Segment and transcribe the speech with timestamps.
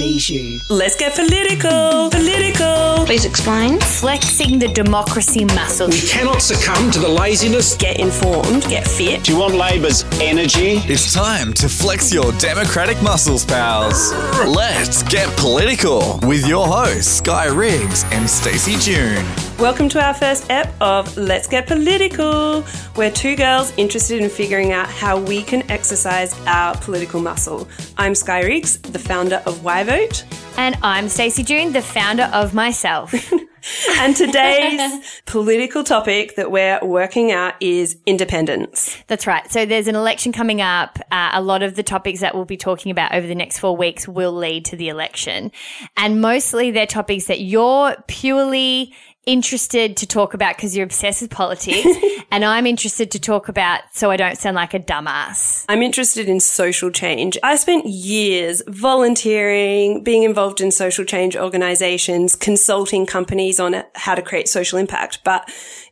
[0.00, 0.58] Bijou.
[0.70, 2.08] Let's get political.
[2.08, 3.04] Political.
[3.04, 3.78] Please explain.
[3.80, 5.88] flexing the democracy muscle.
[5.88, 7.76] We cannot succumb to the laziness.
[7.76, 8.62] Get informed.
[8.62, 9.24] Get fit.
[9.24, 10.80] Do you want Labor's energy?
[10.88, 14.12] It's time to flex your democratic muscles, pals.
[14.46, 19.49] Let's get political with your hosts, Sky Riggs and Stacey June.
[19.60, 22.64] Welcome to our first ep of Let's Get Political.
[22.96, 27.68] We're two girls interested in figuring out how we can exercise our political muscle.
[27.98, 30.24] I'm Sky Riggs, the founder of Why Vote.
[30.56, 33.12] And I'm Stacey June, the founder of myself.
[33.98, 38.96] And today's political topic that we're working out is independence.
[39.06, 39.50] That's right.
[39.50, 40.98] So there's an election coming up.
[41.12, 43.76] Uh, a lot of the topics that we'll be talking about over the next four
[43.76, 45.52] weeks will lead to the election.
[45.96, 48.94] And mostly they're topics that you're purely
[49.26, 51.86] interested to talk about because you're obsessed with politics.
[52.30, 55.64] and I'm interested to talk about so I don't sound like a dumbass.
[55.68, 57.36] I'm interested in social change.
[57.42, 64.22] I spent years volunteering, being involved in social change organizations, consulting companies on how to
[64.22, 65.20] create social impact.
[65.24, 65.50] But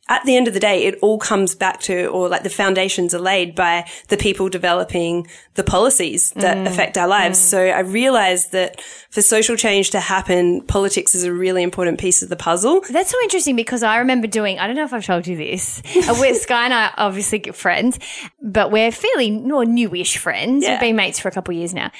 [0.09, 3.14] at the end of the day, it all comes back to, or like the foundations
[3.14, 7.39] are laid by the people developing the policies that affect our lives.
[7.39, 12.23] So I realized that for social change to happen, politics is a really important piece
[12.23, 12.83] of the puzzle.
[12.91, 15.83] That's so interesting because I remember doing, I don't know if I've told you this.
[15.97, 17.98] Uh, we're, Sky and I obviously good friends,
[18.41, 20.65] but we're fairly newish friends.
[20.65, 20.72] Yeah.
[20.72, 21.91] We've been mates for a couple of years now.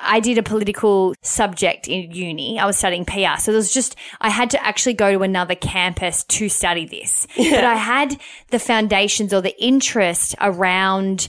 [0.00, 2.58] I did a political subject in uni.
[2.58, 3.38] I was studying PR.
[3.38, 7.26] So it was just, I had to actually go to another campus to study this.
[7.36, 8.18] But I had
[8.50, 11.28] the foundations or the interest around,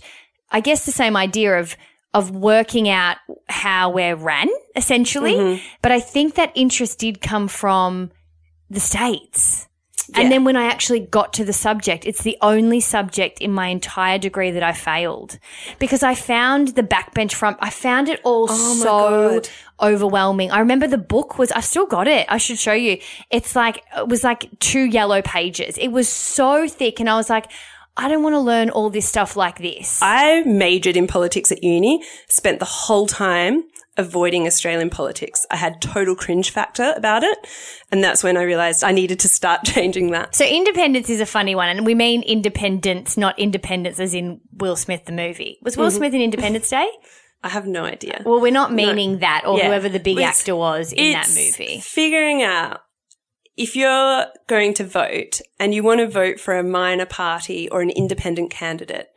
[0.51, 1.75] I guess the same idea of,
[2.13, 3.17] of working out
[3.49, 5.33] how we're ran essentially.
[5.33, 5.63] Mm-hmm.
[5.81, 8.11] But I think that interest did come from
[8.69, 9.67] the States.
[10.15, 13.67] And then when I actually got to the subject, it's the only subject in my
[13.67, 15.39] entire degree that I failed
[15.79, 17.57] because I found the backbench front.
[17.59, 19.49] I found it all Oh so God.
[19.81, 20.51] overwhelming.
[20.51, 22.25] I remember the book was, I've still got it.
[22.29, 22.99] I should show you.
[23.31, 25.77] It's like, it was like two yellow pages.
[25.77, 26.99] It was so thick.
[26.99, 27.51] And I was like,
[27.95, 29.99] I don't want to learn all this stuff like this.
[30.01, 33.63] I majored in politics at uni, spent the whole time
[33.97, 35.45] avoiding Australian politics.
[35.51, 37.37] I had total cringe factor about it.
[37.91, 40.35] And that's when I realized I needed to start changing that.
[40.35, 44.75] So independence is a funny one, and we mean independence, not independence as in Will
[44.75, 45.59] Smith the movie.
[45.61, 45.97] Was Will mm-hmm.
[45.97, 46.89] Smith in Independence Day?
[47.43, 48.21] I have no idea.
[48.25, 49.67] Well, we're not meaning that, or Yeah.
[49.67, 51.81] whoever the big It's- actor was in that movie.
[51.81, 52.79] Figuring out
[53.57, 57.81] if you're going to vote and you want to vote for a minor party or
[57.81, 59.07] an independent candidate,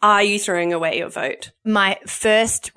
[0.00, 1.50] are you throwing away your vote?
[1.64, 2.70] My first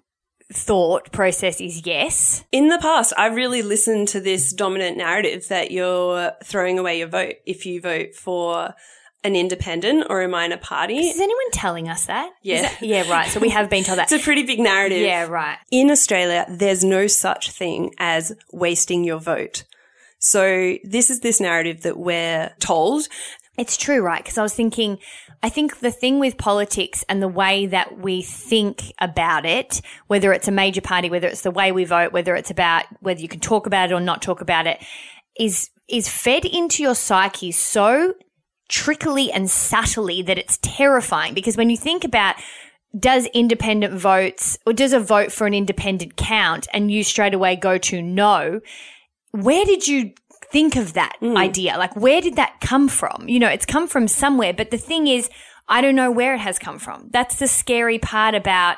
[0.53, 2.43] thought process is yes.
[2.51, 7.07] In the past, I've really listened to this dominant narrative that you're throwing away your
[7.07, 8.73] vote if you vote for
[9.23, 10.99] an independent or a minor party.
[10.99, 12.31] Is anyone telling us that?
[12.43, 12.61] Yeah.
[12.61, 13.27] that- yeah, right.
[13.29, 14.03] So we have been told that.
[14.11, 15.01] It's a pretty big narrative.
[15.01, 15.57] yeah, right.
[15.71, 19.63] In Australia, there's no such thing as wasting your vote.
[20.19, 23.07] So this is this narrative that we're told.
[23.57, 24.23] It's true, right?
[24.23, 24.97] Because I was thinking,
[25.43, 30.33] I think the thing with politics and the way that we think about it, whether
[30.33, 33.27] it's a major party, whether it's the way we vote, whether it's about whether you
[33.27, 34.83] can talk about it or not talk about it,
[35.39, 38.13] is is fed into your psyche so
[38.67, 41.33] trickily and subtly that it's terrifying.
[41.33, 42.35] Because when you think about
[42.97, 47.55] does independent votes or does a vote for an independent count and you straight away
[47.55, 48.59] go to no,
[49.31, 50.13] where did you
[50.51, 51.35] think of that mm.
[51.37, 51.77] idea?
[51.77, 53.27] Like, where did that come from?
[53.27, 55.29] You know, it's come from somewhere, but the thing is,
[55.67, 57.09] I don't know where it has come from.
[57.11, 58.77] That's the scary part about,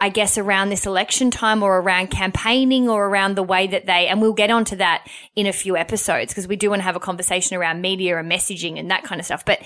[0.00, 4.06] I guess, around this election time or around campaigning or around the way that they,
[4.06, 6.96] and we'll get onto that in a few episodes because we do want to have
[6.96, 9.44] a conversation around media and messaging and that kind of stuff.
[9.44, 9.60] But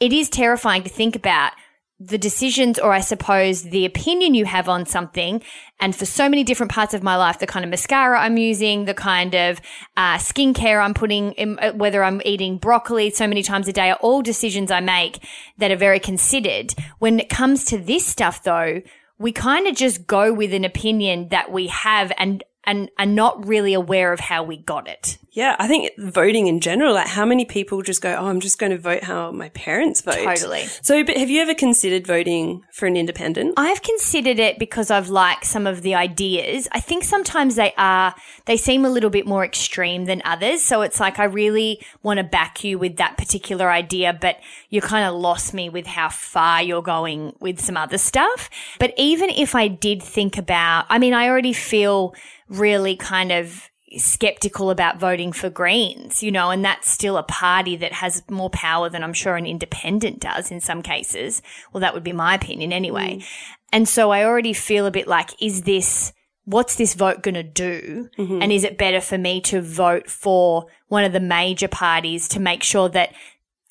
[0.00, 1.52] it is terrifying to think about
[1.98, 5.42] the decisions or I suppose the opinion you have on something.
[5.80, 8.84] And for so many different parts of my life, the kind of mascara I'm using,
[8.84, 9.60] the kind of
[9.96, 13.90] uh, skincare I'm putting in, uh, whether I'm eating broccoli so many times a day
[13.90, 15.24] are all decisions I make
[15.56, 16.74] that are very considered.
[16.98, 18.82] When it comes to this stuff though,
[19.18, 23.46] we kind of just go with an opinion that we have and and are not
[23.46, 25.18] really aware of how we got it.
[25.30, 28.58] Yeah, I think voting in general, like how many people just go, oh, I'm just
[28.58, 30.24] going to vote how my parents vote.
[30.24, 30.64] Totally.
[30.80, 33.52] So, but have you ever considered voting for an independent?
[33.58, 36.68] I've considered it because I've liked some of the ideas.
[36.72, 38.14] I think sometimes they are,
[38.46, 40.62] they seem a little bit more extreme than others.
[40.62, 44.38] So it's like, I really want to back you with that particular idea, but
[44.70, 48.48] you kind of lost me with how far you're going with some other stuff.
[48.78, 52.14] But even if I did think about, I mean, I already feel
[52.48, 57.76] really kind of skeptical about voting for Greens, you know, and that's still a party
[57.76, 61.40] that has more power than I'm sure an independent does in some cases.
[61.72, 63.18] Well, that would be my opinion anyway.
[63.18, 63.24] Mm.
[63.72, 66.12] And so I already feel a bit like, is this,
[66.44, 68.08] what's this vote going to do?
[68.18, 68.42] Mm-hmm.
[68.42, 72.40] And is it better for me to vote for one of the major parties to
[72.40, 73.12] make sure that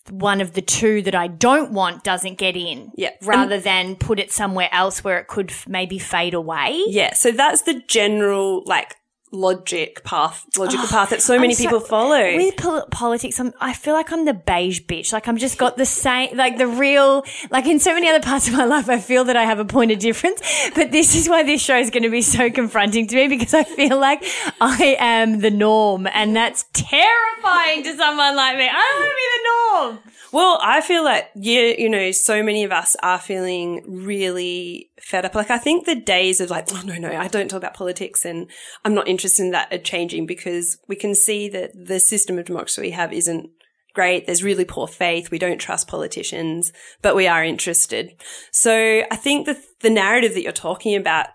[0.09, 2.91] one of the two that I don't want doesn't get in?
[2.95, 3.11] Yeah.
[3.23, 6.83] Rather than put it somewhere else where it could f- maybe fade away.
[6.87, 8.95] Yeah, so that's the general like
[9.31, 12.35] logic path, logical path that so many so- people follow.
[12.35, 15.11] With pol- politics, I'm, I feel like I'm the beige bitch.
[15.13, 18.47] Like I'm just got the same, like the real, like in so many other parts
[18.47, 20.41] of my life, I feel that I have a point of difference.
[20.75, 23.53] But this is why this show is going to be so confronting to me because
[23.53, 24.23] I feel like
[24.61, 28.69] I am the norm and that's terrifying to someone like me.
[28.69, 30.13] I don't want to be the norm.
[30.31, 35.23] Well, I feel like you, you know, so many of us are feeling really fed
[35.23, 35.35] up.
[35.35, 38.25] Like I think the days of like, oh no, no, I don't talk about politics
[38.25, 38.47] and
[38.83, 42.45] I'm not interested in that are changing because we can see that the system of
[42.45, 43.49] democracy we have isn't
[43.93, 44.25] great.
[44.25, 45.31] There's really poor faith.
[45.31, 48.11] We don't trust politicians, but we are interested.
[48.51, 51.27] So I think the, the narrative that you're talking about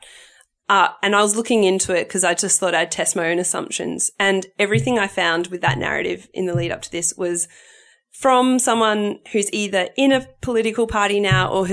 [0.70, 3.40] uh, and I was looking into it because I just thought I'd test my own
[3.40, 4.12] assumptions.
[4.20, 7.48] And everything I found with that narrative in the lead up to this was
[8.12, 11.66] from someone who's either in a political party now or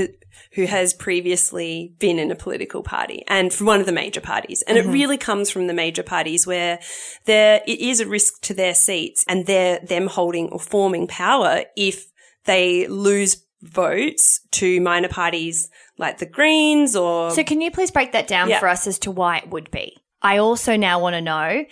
[0.57, 4.63] who, has previously been in a political party and from one of the major parties.
[4.63, 4.92] And it mm-hmm.
[4.92, 6.80] really comes from the major parties where
[7.25, 11.63] there, it is a risk to their seats and they're them holding or forming power
[11.75, 12.12] if
[12.45, 18.12] they lose votes to minor parties like the Greens or So can you please break
[18.12, 18.59] that down Yeah.
[18.59, 19.98] for us as to why it would be?
[20.21, 21.65] I also now want to know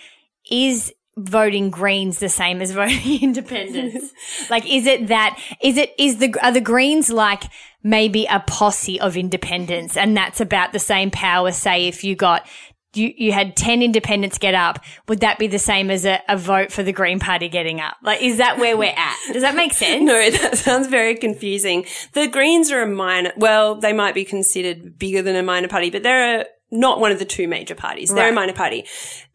[0.49, 4.13] is voting Greens the same as voting independents?
[4.49, 7.43] like is it that is it is the are the Greens like
[7.83, 12.47] maybe a posse of independents and that's about the same power say if you got
[12.95, 16.37] you, you had 10 independents get up, would that be the same as a, a
[16.37, 17.97] vote for the Green Party getting up?
[18.01, 19.17] Like, is that where we're at?
[19.33, 19.95] Does that make sense?
[20.05, 21.85] No, that sounds very confusing.
[22.13, 25.89] The Greens are a minor, well, they might be considered bigger than a minor party,
[25.89, 26.45] but they're a,
[26.75, 28.13] not one of the two major parties.
[28.13, 28.85] They're a minor party.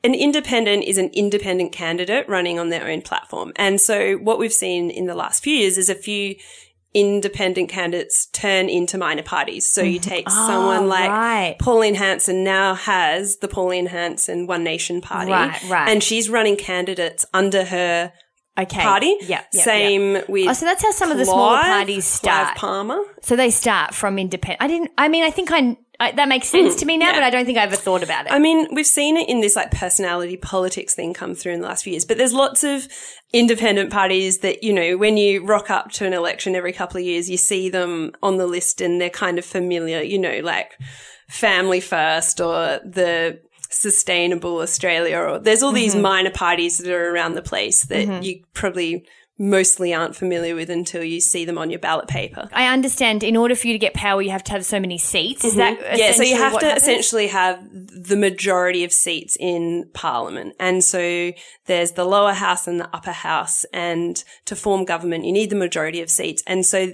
[0.04, 3.52] An independent is an independent candidate running on their own platform.
[3.56, 6.36] And so what we've seen in the last few years is a few
[6.92, 9.70] independent candidates turn into minor parties.
[9.72, 11.12] So you take someone like Mm-hmm.
[11.12, 11.56] Ah, right.
[11.58, 15.30] Pauline Hanson now has the Pauline Hanson One Nation Party.
[15.30, 15.88] Right, right.
[15.88, 18.12] And she's running candidates under her
[18.58, 18.82] Okay.
[18.82, 19.16] party.
[19.22, 19.42] Yeah.
[19.52, 20.22] yeah, Same yeah.
[20.28, 22.56] with Oh, so that's how some of the smaller Clive- parties Clive start.
[22.58, 23.00] Palmer.
[23.22, 24.60] So they start from independent.
[24.60, 24.90] I didn't.
[24.98, 27.14] I mean, I think I, I that makes sense to me now, mm.
[27.14, 28.32] but I don't think I ever thought about it.
[28.32, 31.68] I mean, we've seen it in this like personality politics thing come through in the
[31.68, 32.88] last few years, but there's lots of
[33.32, 37.04] independent parties that, you know, when you rock up to an election every couple of
[37.04, 40.72] years, you see them on the list and they're kind of familiar, you know, like
[41.28, 43.38] Family First or the
[43.68, 46.02] Sustainable Australia or there's all these mm-hmm.
[46.02, 48.22] minor parties that are around the place that mm-hmm.
[48.22, 49.06] you probably
[49.40, 52.46] mostly aren't familiar with until you see them on your ballot paper.
[52.52, 53.24] I understand.
[53.24, 55.44] In order for you to get power, you have to have so many seats.
[55.44, 55.96] Is that Mm-hmm.
[55.96, 56.82] yeah, so you have to happens?
[56.82, 60.54] essentially have the majority of seats in parliament.
[60.60, 61.32] And so
[61.66, 63.64] there's the lower house and the upper house.
[63.72, 66.42] And to form government, you need the majority of seats.
[66.46, 66.92] And so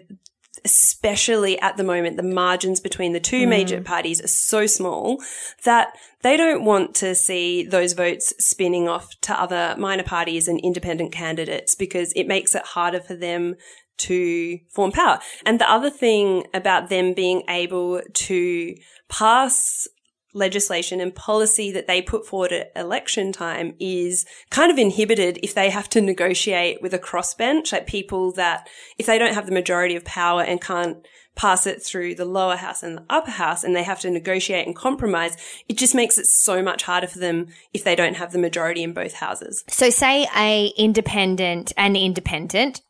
[0.65, 3.49] especially at the moment, the margins between the two mm.
[3.49, 5.23] major parties are so small
[5.65, 10.61] that they don't want to see those votes spinning off to other minor parties and
[10.61, 13.55] independent candidates because it makes it harder for them
[13.99, 15.19] to form power.
[15.45, 18.75] And the other thing about them being able to
[19.09, 19.89] pass
[20.37, 25.55] legislation and policy that they put forward at election time is kind of inhibited if
[25.55, 29.53] they have to negotiate with a crossbench, like people that, if they don't have the
[29.53, 33.63] majority of power and can't pass it through the lower house and the upper house
[33.63, 35.37] and they have to negotiate and compromise,
[35.69, 38.83] it just makes it so much harder for them if they don't have the majority
[38.83, 39.65] in both houses.
[39.69, 42.81] So, say a independent and independent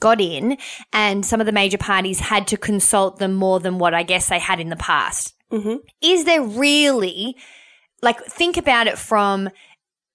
[0.00, 0.58] got in,
[0.92, 4.28] and some of the major parties had to consult them more than what I guess
[4.28, 5.34] they had in the past.
[5.52, 5.76] Mm-hmm.
[6.00, 7.36] Is there really,
[8.02, 9.50] like, think about it from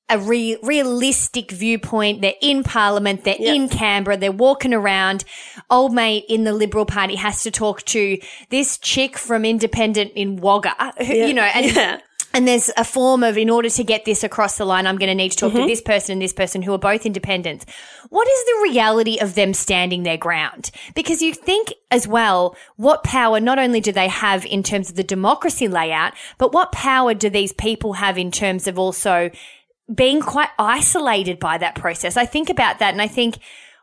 [0.10, 2.22] a re- realistic viewpoint.
[2.22, 5.24] They're in Parliament, they're in Canberra, they're walking around.
[5.70, 10.38] Old mate in the Liberal Party has to talk to this chick from Independent in
[10.38, 12.00] Wagga, who, you know, and Yeah.
[12.36, 15.10] And there's a form of, in order to get this across the line, I'm going
[15.10, 15.62] to need to talk Mm-hmm.
[15.62, 17.66] to this person and this person who are both independents.
[18.10, 20.72] What is the reality of them standing their ground?
[20.96, 24.96] Because you think as well, what power not only do they have in terms of
[24.96, 29.30] the democracy layout, but what power do these people have in terms of also
[29.94, 32.18] being quite isolated by that process?
[32.18, 33.38] I think about that and I think,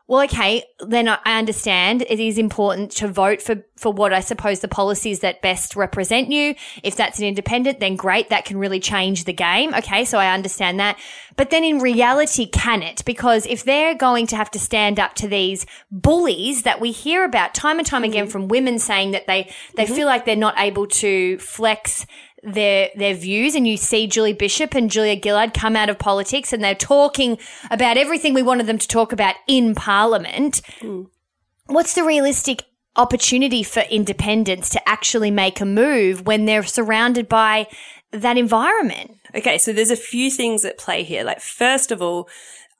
[0.07, 4.59] well, okay, then I understand it is important to vote for, for what I suppose
[4.59, 6.55] the policies that best represent you.
[6.83, 8.29] If that's an independent, then great.
[8.29, 9.73] That can really change the game.
[9.73, 10.03] Okay.
[10.03, 10.99] So I understand that.
[11.37, 13.05] But then in reality, can it?
[13.05, 17.23] Because if they're going to have to stand up to these bullies that we hear
[17.23, 18.31] about time and time again mm-hmm.
[18.31, 19.95] from women saying that they, they mm-hmm.
[19.95, 22.05] feel like they're not able to flex
[22.43, 26.53] their their views and you see Julie Bishop and Julia Gillard come out of politics
[26.53, 27.37] and they're talking
[27.69, 30.61] about everything we wanted them to talk about in parliament.
[30.79, 31.03] Hmm.
[31.67, 32.63] What's the realistic
[32.95, 37.67] opportunity for independents to actually make a move when they're surrounded by
[38.11, 39.17] that environment?
[39.35, 41.23] Okay, so there's a few things at play here.
[41.23, 42.27] Like, first of all,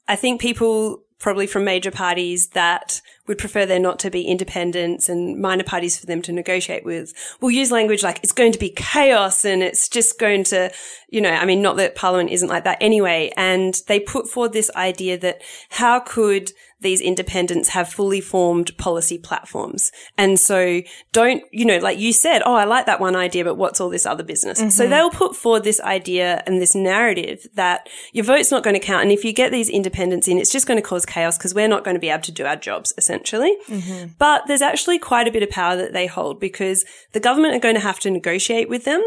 [0.07, 5.07] I think people probably from major parties that would prefer there not to be independents
[5.07, 8.57] and minor parties for them to negotiate with will use language like it's going to
[8.57, 10.71] be chaos and it's just going to,
[11.09, 13.31] you know, I mean, not that parliament isn't like that anyway.
[13.37, 16.51] And they put forward this idea that how could
[16.81, 19.91] these independents have fully formed policy platforms.
[20.17, 23.55] And so don't, you know, like you said, oh, I like that one idea, but
[23.55, 24.59] what's all this other business?
[24.59, 24.89] So mm-hmm.
[24.89, 29.03] they'll put forward this idea and this narrative that your vote's not going to count.
[29.03, 31.67] And if you get these independents in, it's just going to cause chaos because we're
[31.67, 33.55] not going to be able to do our jobs essentially.
[33.67, 34.13] Mm-hmm.
[34.17, 36.83] But there's actually quite a bit of power that they hold because
[37.13, 39.03] the government are going to have to negotiate with them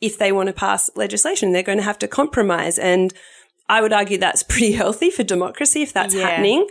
[0.00, 1.52] if they want to pass legislation.
[1.52, 2.78] They're going to have to compromise.
[2.78, 3.12] And
[3.68, 6.28] I would argue that's pretty healthy for democracy if that's Yeah.
[6.28, 6.66] happening.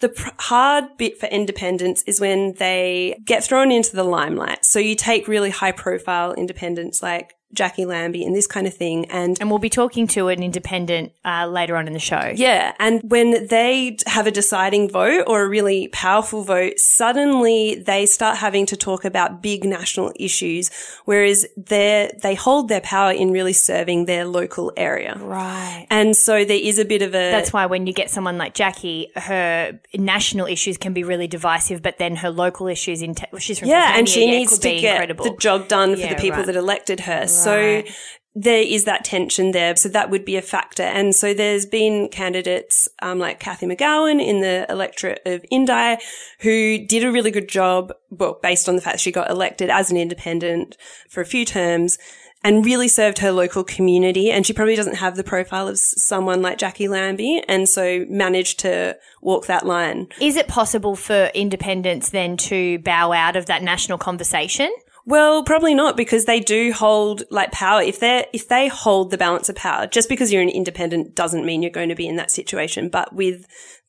[0.00, 4.64] The pr- hard bit for independents is when they get thrown into the limelight.
[4.64, 9.04] So you take really high profile independents like Jacqui Lambie and this kind of thing.
[9.06, 12.32] And And we'll be talking to an independent uh, later on in the show.
[12.34, 12.74] yeah.
[12.78, 18.36] And when they have a deciding vote or a really powerful vote, suddenly they start
[18.38, 20.70] having to talk about big national issues,
[21.04, 25.16] whereas they they hold their power in really serving their local area.
[25.20, 25.86] Right.
[25.90, 28.54] And so there is a bit of a That's why when you get someone like
[28.54, 33.26] Jacqui, her national issues can be really divisive, but then her local issues in te-
[33.32, 35.24] well, she's from yeah, and she yeah, needs to be get incredible.
[35.24, 36.46] the job done for Yeah, the people right.
[36.46, 37.26] that elected her.
[37.26, 37.90] So Right.
[38.38, 39.74] there is that tension there.
[39.76, 40.82] So that would be a factor.
[40.82, 45.96] And so there's been candidates um, like Cathy McGowan in the electorate of Indi
[46.40, 49.90] who did a really good job, well, based on the fact she got elected as
[49.90, 50.76] an independent
[51.08, 51.98] for a few terms.
[52.44, 54.30] And really served her local community.
[54.30, 57.42] And she probably doesn't have the profile of someone like Jacqui Lambie.
[57.48, 60.06] And so managed to walk that line.
[60.20, 64.70] Is it possible for independents then to bow out of that national conversation?
[65.08, 67.80] Well, probably not because they do hold like power.
[67.80, 71.46] If they if they hold the balance of power, just because you're an independent doesn't
[71.46, 72.88] mean you're going to be in that situation.
[72.88, 73.46] But with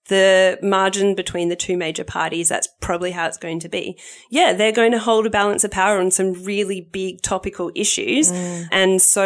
[0.08, 4.00] the margin between the two major parties, that's probably how it's going to be.
[4.30, 8.32] Yeah, they're going to hold a balance of power on some really big topical issues.
[8.32, 8.68] Mm.
[8.72, 9.26] And so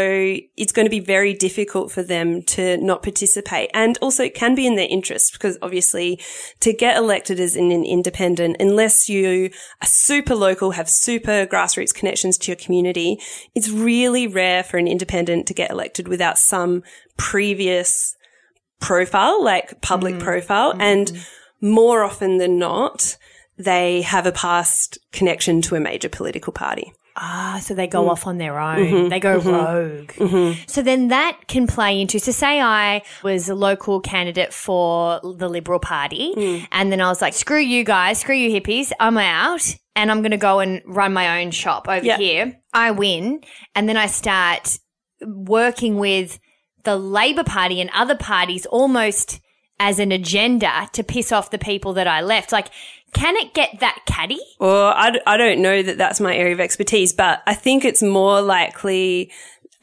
[0.58, 3.70] it's going to be very difficult for them to not participate.
[3.74, 6.20] And also it can be in their interest because obviously
[6.62, 12.38] to get elected as an independent, unless you are super local, have super grassroots connections
[12.40, 13.20] to your community,
[13.56, 16.84] it's really rare for an independent to get elected without some
[17.18, 18.16] previous
[18.82, 20.24] profile, like public mm-hmm.
[20.24, 20.72] profile.
[20.72, 20.82] Mm-hmm.
[20.82, 21.26] And
[21.62, 23.18] more often than not,
[23.58, 26.94] they have a past connection to a major political party.
[27.16, 28.10] Ah, so they go mm.
[28.10, 28.78] off on their own.
[28.78, 29.10] Mm-hmm.
[29.10, 30.60] They go rogue.
[30.68, 32.20] So then that can play into.
[32.20, 36.68] So say I was a local candidate for the Liberal Party, mm.
[36.72, 40.22] and then I was like, "Screw you guys, screw you hippies, I'm out." And I'm
[40.22, 42.18] going to go and run my own shop over Yeah.
[42.18, 42.62] here.
[42.74, 43.42] I win.
[43.76, 44.80] And then I start
[45.22, 46.40] working with
[46.84, 49.40] the Labor Party and other parties almost
[49.80, 52.52] as an agenda to piss off the people that I left.
[52.52, 52.68] Like,
[53.14, 54.40] can it get that catty?
[54.60, 57.84] Or I, d- I don't know that that's my area of expertise, but I think
[57.84, 59.32] it's more likely,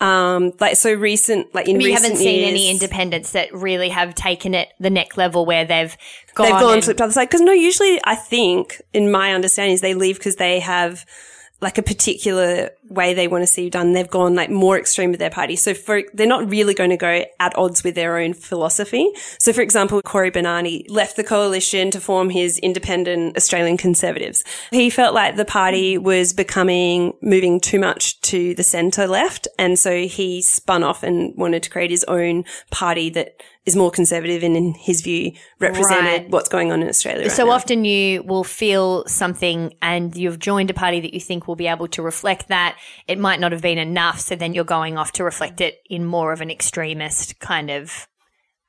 [0.00, 3.88] um, like so recent, like in you recent haven't seen years, any independents that really
[3.88, 5.96] have taken it the next level where they've
[6.34, 6.46] gone.
[6.46, 7.24] they've gone and- flipped other side.
[7.28, 11.04] Because no, usually I think, in my understanding, is they leave because they have
[11.60, 13.92] like a particular way they want to see you done.
[13.92, 15.56] They've gone like more extreme with their party.
[15.56, 19.10] So for, they're not really going to go at odds with their own philosophy.
[19.38, 24.44] So for example, Cory Bernardi left the coalition to form his independent Australian Conservatives.
[24.70, 29.48] He felt like the party was becoming, moving too much to the centre left.
[29.58, 33.90] And so he spun off and wanted to create his own party that is more
[33.90, 35.30] conservative and in his view
[35.60, 36.30] represented Right.
[36.30, 37.24] what's going on in Australia.
[37.24, 37.50] right So now.
[37.52, 41.66] often you will feel something and you've joined a party that you think will be
[41.66, 42.77] able to reflect that.
[43.06, 44.20] It might not have been enough.
[44.20, 48.06] So then you're going off to reflect it in more of an extremist kind of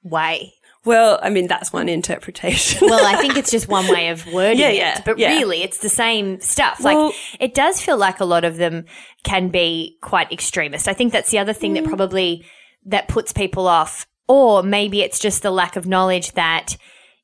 [0.04, 0.54] way.
[0.86, 2.88] Well, I mean, that's one interpretation.
[2.90, 5.30] Well, I think it's just one way of wording Yeah, yeah, it, but yeah.
[5.38, 6.80] really it's the same stuff.
[6.82, 8.86] Well- like it does feel like a lot of them
[9.24, 10.88] can be quite extremist.
[10.88, 11.88] I think that's the other thing that Mm.
[11.88, 12.46] probably
[12.86, 16.78] that puts people off or maybe it's just the lack of knowledge that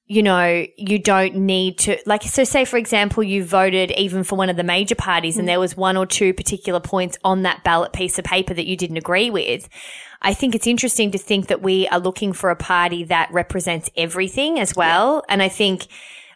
[0.07, 4.35] you know, you don't need to, like, so say, for example, you voted even for
[4.35, 5.51] one of the major parties and mm.
[5.51, 8.77] there was one or two particular points on that ballot piece of paper that you
[8.77, 9.67] didn't agree with.
[10.21, 13.89] I think it's interesting to think that we are looking for a party that represents
[13.97, 15.23] everything as well.
[15.27, 15.87] And I think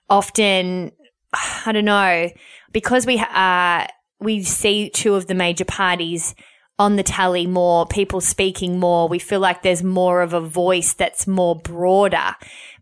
[0.09, 0.91] often,
[1.65, 2.31] I don't know,
[2.71, 3.87] because we are,
[4.19, 6.33] we see two of the major parties
[6.79, 10.93] on the tally more, people speaking more, we feel like there's more of a voice
[10.93, 12.35] that's more broader.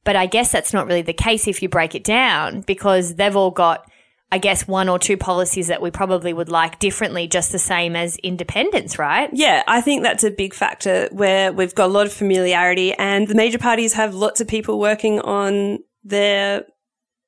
[0.07, 3.35] But I guess that's not really the case if you break it down because they've
[3.35, 3.91] all got,
[4.31, 7.93] I guess, one or two policies that we probably would like differently, just the same
[7.93, 9.29] as independents, right?
[9.33, 13.27] Yeah, I think that's a big factor where we've got a lot of familiarity and
[13.27, 16.63] the major parties have lots of people working on their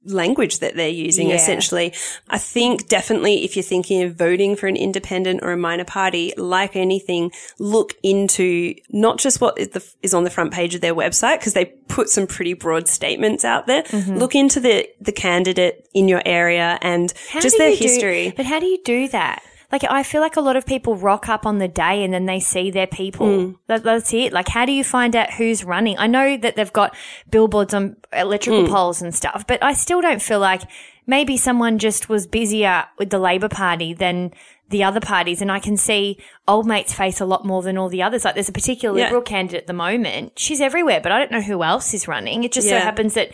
[0.06, 1.36] language that they're using Yeah.
[1.36, 1.94] essentially.
[2.29, 6.34] I think definitely if you're thinking of voting for an independent or a minor party,
[6.38, 10.82] like anything, look into not just what is, the, is on the front page of
[10.82, 13.84] their website because they put some pretty broad statements out there.
[13.84, 14.15] Mm-hmm.
[14.18, 18.34] Look into the the candidate in your area and How just their you do- history.
[18.36, 19.44] but how do you do that?
[19.72, 22.26] Like, I feel like a lot of people rock up on the day and then
[22.26, 23.28] they see their people.
[23.48, 23.52] Hmm.
[23.68, 24.34] That, that's it.
[24.34, 25.98] Like, how do you find out who's running?
[26.00, 26.96] I know that they've got
[27.30, 28.72] billboards on electrical Hmm.
[28.74, 30.64] poles and stuff, but I still don't feel like
[31.06, 34.32] maybe someone just was busier with the Labor Party than
[34.70, 35.42] the other parties.
[35.42, 38.26] And I can see old mate's face a lot more than all the others.
[38.26, 39.06] Like, there's a particular Yeah.
[39.06, 40.34] Liberal candidate at the moment.
[40.38, 42.44] She's everywhere, but I don't know who else is running.
[42.44, 43.32] It just so happens that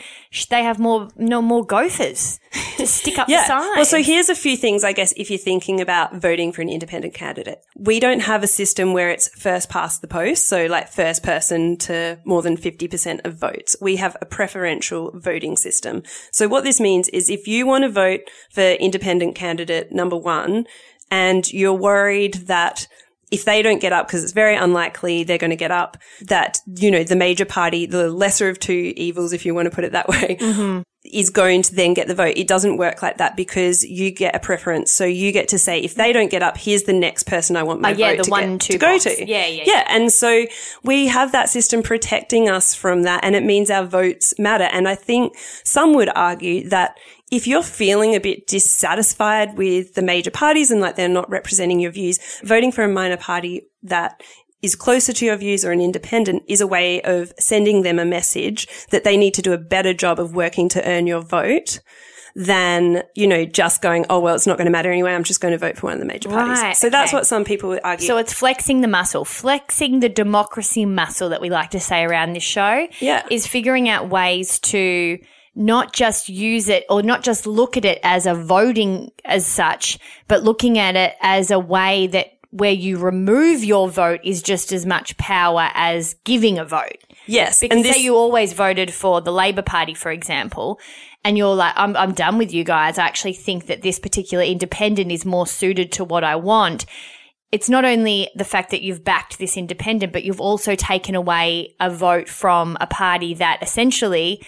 [0.50, 2.40] they have more, no more gophers
[2.78, 3.76] to stick up the signs.
[3.76, 6.70] Well, so here's a few things, I guess, if you're thinking about voting for an
[6.70, 7.60] independent candidate.
[7.78, 10.48] We don't have a system where it's first past the post.
[10.48, 13.76] So like first person to more than 50% of votes.
[13.82, 16.04] We have a preferential voting system.
[16.32, 20.66] So what this means is if you want to vote for independent candidate number one
[21.16, 22.88] and you're worried that
[23.32, 26.60] if they don't get up, because it's very unlikely they're going to get up, that,
[26.76, 29.84] you know, the major party, the lesser of two evils, if you want to put
[29.84, 30.82] it that way, mm-hmm.
[31.04, 32.34] is going to then get the vote.
[32.38, 34.92] It doesn't work like that because you get a preference.
[34.92, 37.64] So you get to say, if they don't get up, here's the next person I
[37.64, 39.26] want my Oh, yeah, vote the to, one get, to go to.
[39.26, 39.84] Yeah, yeah, Yeah.
[39.88, 40.46] And so
[40.84, 43.24] we have that system protecting us from that.
[43.24, 44.70] And it means our votes matter.
[44.72, 46.98] And I think some would argue that
[47.32, 51.80] if you're feeling a bit dissatisfied with the major parties and like they're not representing
[51.80, 54.22] your views, voting for a minor party that
[54.62, 58.06] is closer to your views or an independent is a way of sending them a
[58.06, 61.80] message that they need to do a better job of working to earn your vote
[62.36, 65.14] than, you know, just going, oh, well, it's not going to matter anyway.
[65.14, 66.62] I'm just going to vote for one of the major parties.
[66.62, 68.06] Right, so that's what some people argue.
[68.06, 72.34] So it's flexing the muscle, flexing the democracy muscle that we like to say around
[72.34, 72.88] this show.
[73.00, 73.26] Yeah.
[73.32, 75.18] Is figuring out ways to
[75.56, 79.98] not just use it or not just look at it as a voting as such,
[80.28, 84.72] but looking at it as a way that where you remove your vote is just
[84.72, 86.98] as much power as giving a vote.
[87.26, 87.60] yes.
[87.60, 90.80] Because and this, say you always voted for the Labor Party, for example,
[91.26, 92.98] and you're like, I'm, I'm done with you guys.
[92.98, 96.86] I actually think that this particular independent is more suited to what I want.
[97.52, 101.76] It's not only the fact that you've backed this independent, but you've also taken away
[101.80, 104.42] a vote from a party that essentially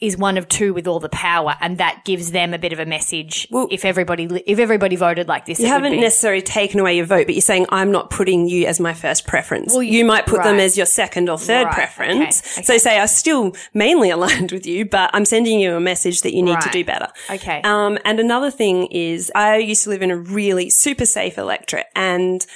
[0.00, 2.78] is one of two with all the power, and that gives them a bit of
[2.78, 3.46] a message.
[3.50, 7.26] Well- if everybody if everybody voted like this, you haven't necessarily taken away your vote,
[7.26, 9.72] but you're saying I'm not putting you as my first preference.
[9.72, 12.40] Well, you might put them as your second or third Right, preference.
[12.58, 16.20] okay, So say I'm still mainly aligned with you, but I'm sending you a message
[16.22, 17.08] that you need to do better.
[17.30, 17.60] Okay.
[17.62, 21.86] Um, and another thing is I used to live in a really super safe electorate
[21.94, 22.46] and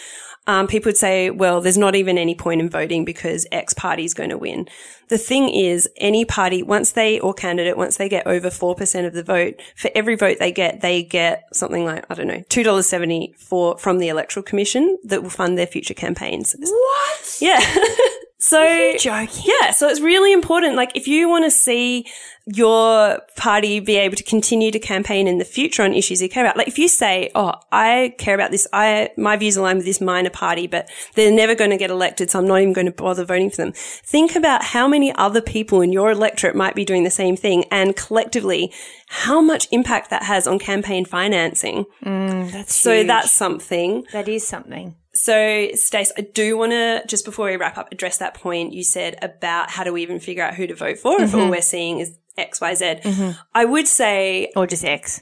[0.47, 4.05] um, people would say, well, there's not even any point in voting because X party
[4.05, 4.69] is going to win.
[5.09, 9.13] The thing is, any party, once they, or candidate, once they get over 4% of
[9.13, 13.37] the vote, for every vote they get, they get something like, I don't know, $2.70
[13.37, 16.55] for, from the Electoral Commission that will fund their future campaigns.
[16.59, 17.39] what?
[17.41, 17.61] Yeah.
[18.39, 19.45] so joking?
[19.45, 20.77] Yeah, so it's really important.
[20.77, 22.07] Like if you want to see
[22.47, 26.45] your party be able to continue to campaign in the future on issues you care
[26.45, 28.67] about, like if you say, "Oh, I care about this.
[28.73, 32.31] I my views align with this minor party, but they're never going to get elected,
[32.31, 35.41] so I'm not even going to bother voting for them." Think about how many other
[35.41, 38.73] people in your electorate might be doing the same thing, and collectively,
[39.09, 41.85] how much impact that has on campaign financing.
[42.05, 43.07] Mm, that's So huge.
[43.09, 43.91] that's something.
[44.13, 44.95] that is something.
[45.27, 48.83] So, Stace, I do want to, just before we wrap up, address that point you
[48.83, 51.39] said about how do we even figure out who to vote for if mm-hmm.
[51.41, 52.85] all we're seeing is X, Y, Z.
[53.03, 53.31] Mm-hmm.
[53.55, 55.21] I would say, Or just X.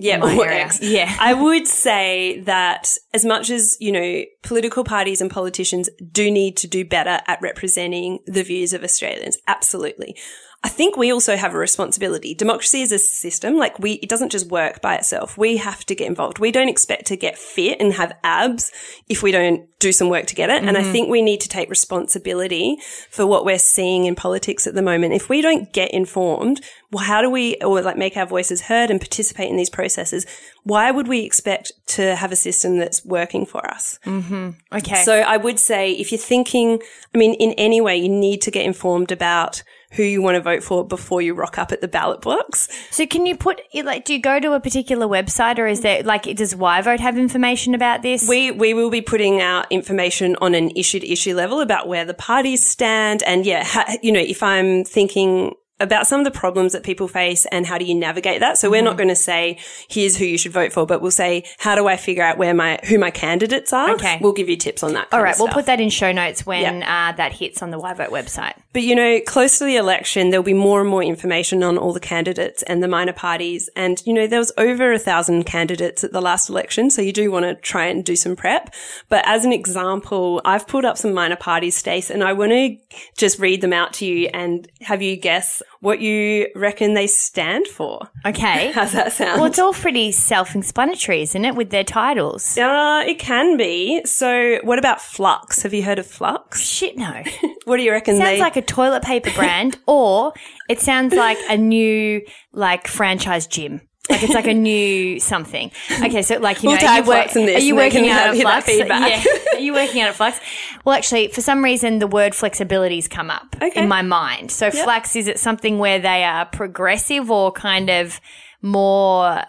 [0.00, 0.64] Yeah, or area.
[0.64, 0.80] X.
[0.82, 1.14] Yeah.
[1.20, 6.56] I would say that as much as, you know, political parties and politicians do need
[6.58, 10.16] to do better at representing the views of Australians, absolutely.
[10.62, 12.34] I think we also have a responsibility.
[12.34, 13.56] Democracy is a system.
[13.56, 15.38] Like we, it doesn't just work by itself.
[15.38, 16.38] We have to get involved.
[16.38, 18.70] We don't expect to get fit and have abs
[19.08, 20.62] if we don't do some work to get it.
[20.62, 20.92] And I mm-hmm.
[20.92, 22.76] think we need to take responsibility
[23.08, 25.14] for what we're seeing in politics at the moment.
[25.14, 26.60] If we don't get informed,
[26.92, 30.26] well, how do we, or like make our voices heard and participate in these processes?
[30.64, 33.98] Why would we expect to have a system that's working for us?
[34.04, 34.50] Mm-hmm.
[34.74, 35.02] Okay.
[35.04, 36.82] So I would say if you're thinking,
[37.14, 40.40] I mean, in any way, you need to get informed about who you want to
[40.40, 42.68] vote for before you rock up at the ballot box.
[42.90, 46.02] So can you put like do you go to a particular website or is there
[46.02, 48.28] like does YVote have information about this?
[48.28, 52.04] We we will be putting out information on an issue to issue level about where
[52.04, 56.30] the parties stand, and yeah, ha, you know, if I'm thinking about some of the
[56.30, 58.58] problems that people face and how do you navigate that.
[58.58, 58.84] So we're Mm-hmm.
[58.86, 61.86] not going to say here's who you should vote for, but we'll say how do
[61.86, 63.90] I figure out where my who my candidates are.
[63.92, 64.18] Okay.
[64.22, 65.08] we'll give you tips on that.
[65.12, 67.92] All right, we'll put that in show notes when uh, that hits on the Why
[67.94, 68.54] Vote website.
[68.72, 71.92] But you know, close to the election, there'll be more and more information on all
[71.92, 73.68] the candidates and the minor parties.
[73.76, 77.12] And you know, there was over a thousand candidates at the last election, so you
[77.12, 78.72] do want to try and do some prep.
[79.08, 82.76] But as an example, I've pulled up some minor parties, Stace, and I want to
[83.16, 87.66] just read them out to you and have you guess what you reckon they stand
[87.66, 88.10] for.
[88.26, 88.70] Okay.
[88.74, 89.40] How's that sound?
[89.40, 92.58] well, it's all pretty self-explanatory, isn't it, with their titles?
[92.58, 94.04] uh, it can be.
[94.04, 95.62] So, what about Flux?
[95.62, 96.60] Have you heard of Flux?
[96.60, 97.22] Shit, no.
[97.66, 98.40] What do you reckon sounds they?
[98.40, 100.32] like a toilet paper brand, or
[100.68, 103.82] it sounds like a new like franchise gym.
[104.10, 105.70] Like it's like a new something.
[106.02, 108.08] Okay, so like you We'll know, are you, work, Flux in this are you working
[108.08, 108.68] out at Flux?
[108.68, 109.24] Yeah.
[109.54, 110.40] Are you working out at Flux?
[110.84, 113.82] Well, actually, for some reason, the word flexibility's come up Okay.
[113.82, 114.50] in my mind.
[114.50, 118.20] So Flux is it something where they are progressive or kind of
[118.62, 119.42] more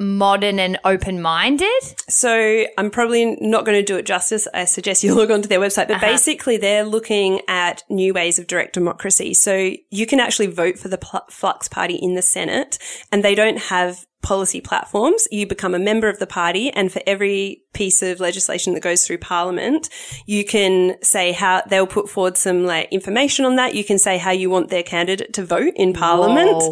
[0.00, 1.82] modern and open-minded?
[2.08, 4.48] So I'm probably not going to do it justice.
[4.52, 6.06] I suggest you log onto their website, but uh-huh.
[6.06, 9.34] basically they're looking at new ways of direct democracy.
[9.34, 12.78] So you can actually vote for the Flux Party in the Senate
[13.12, 15.26] and they don't have policy platforms.
[15.30, 19.06] You become a member of the party and for every piece of legislation that goes
[19.06, 19.88] through parliament,
[20.26, 23.74] you can say how they'll put forward some like information on that.
[23.74, 26.62] You can say how you want their candidate to vote in parliament.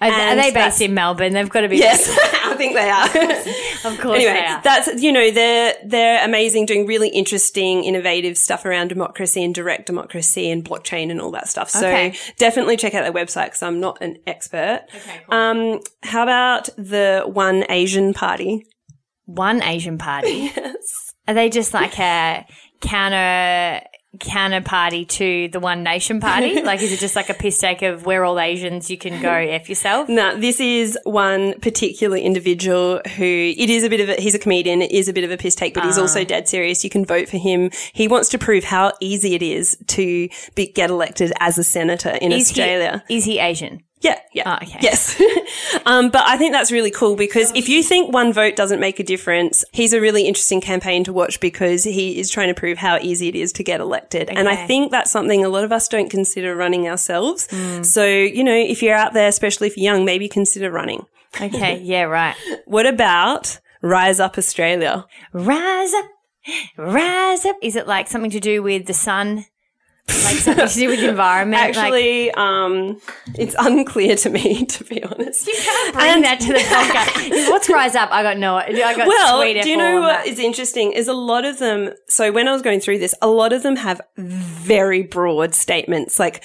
[0.00, 1.34] Are, are they based in Melbourne?
[1.34, 1.76] They've got to be.
[1.76, 2.08] Yes,
[2.44, 3.04] I think they are.
[3.92, 4.62] of course anyway, they are.
[4.62, 9.84] that's you know they're they're amazing, doing really interesting, innovative stuff around democracy and direct
[9.86, 11.68] democracy and blockchain and all that stuff.
[11.70, 12.14] So Okay.
[12.38, 14.84] definitely check out their website because I'm not an expert.
[14.94, 16.95] Okay, Um, how about the
[17.26, 18.64] One Asian Party?
[19.26, 20.28] One Asian party.
[20.56, 20.76] yes.
[21.28, 22.46] Are they just like a
[22.80, 23.84] counter
[24.20, 26.62] counter party to the One Nation party?
[26.62, 29.30] like, is it just like a piss take of we're all Asians, you can go
[29.32, 30.08] f yourself?
[30.08, 34.38] No, this is one particular individual who it is a bit of a, he's a
[34.38, 36.24] comedian, it is a bit of a piss take, but he's also Ah.
[36.24, 36.82] dead serious.
[36.84, 37.70] You can vote for him.
[37.92, 42.10] He wants to prove how easy it is to be, get elected as a senator
[42.10, 43.04] in Is Australia.
[43.08, 43.82] he is he Asian?
[44.00, 44.42] Yeah, yeah.
[44.60, 44.78] Oh, okay.
[44.82, 45.20] Yes.
[45.86, 49.00] um, but I think that's really cool because if you think one vote doesn't make
[49.00, 52.76] a difference, he's a really interesting campaign to watch because he is trying to prove
[52.76, 54.28] how easy it is to get elected.
[54.28, 57.48] And I think that's something a lot of us don't consider running ourselves.
[57.50, 57.82] Hmm.
[57.82, 61.06] So, you know, if you're out there, especially if you're young, maybe consider running.
[61.40, 62.36] Okay, yeah, right.
[62.66, 65.06] What about Rise Up Australia?
[65.32, 66.06] Rise up,
[66.76, 67.56] rise up.
[67.62, 69.46] Is it like something to do with the sun?
[70.08, 71.60] Like something to do with the environment?
[71.60, 73.00] Like- Actually, um,
[73.36, 75.46] it's unclear to me, to be honest.
[75.46, 77.48] You can't bring that to the podcast.
[77.50, 78.10] What's rise up?
[78.12, 78.56] I got no.
[78.56, 80.92] I got well, sweet do you know what is interesting?
[80.92, 81.90] Is a lot of them.
[82.08, 86.18] So when I was going through this, a lot of them have very broad statements
[86.20, 86.42] like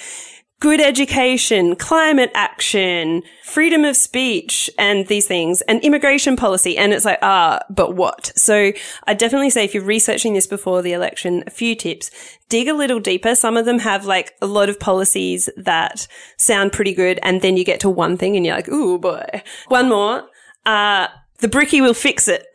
[0.62, 6.78] good education, climate action, freedom of speech, and these things, and immigration policy.
[6.78, 8.30] And it's like, ah, but what?
[8.36, 8.70] So
[9.08, 12.12] I definitely say if you're researching this before the election, a few tips.
[12.48, 13.34] Dig a little deeper.
[13.34, 16.06] Some of them have like a lot of policies that
[16.38, 17.18] sound pretty good.
[17.24, 19.42] And then you get to one thing and you're like, ooh boy.
[19.66, 20.28] One more.
[20.64, 21.08] Uh,
[21.40, 22.46] the bricky will fix it.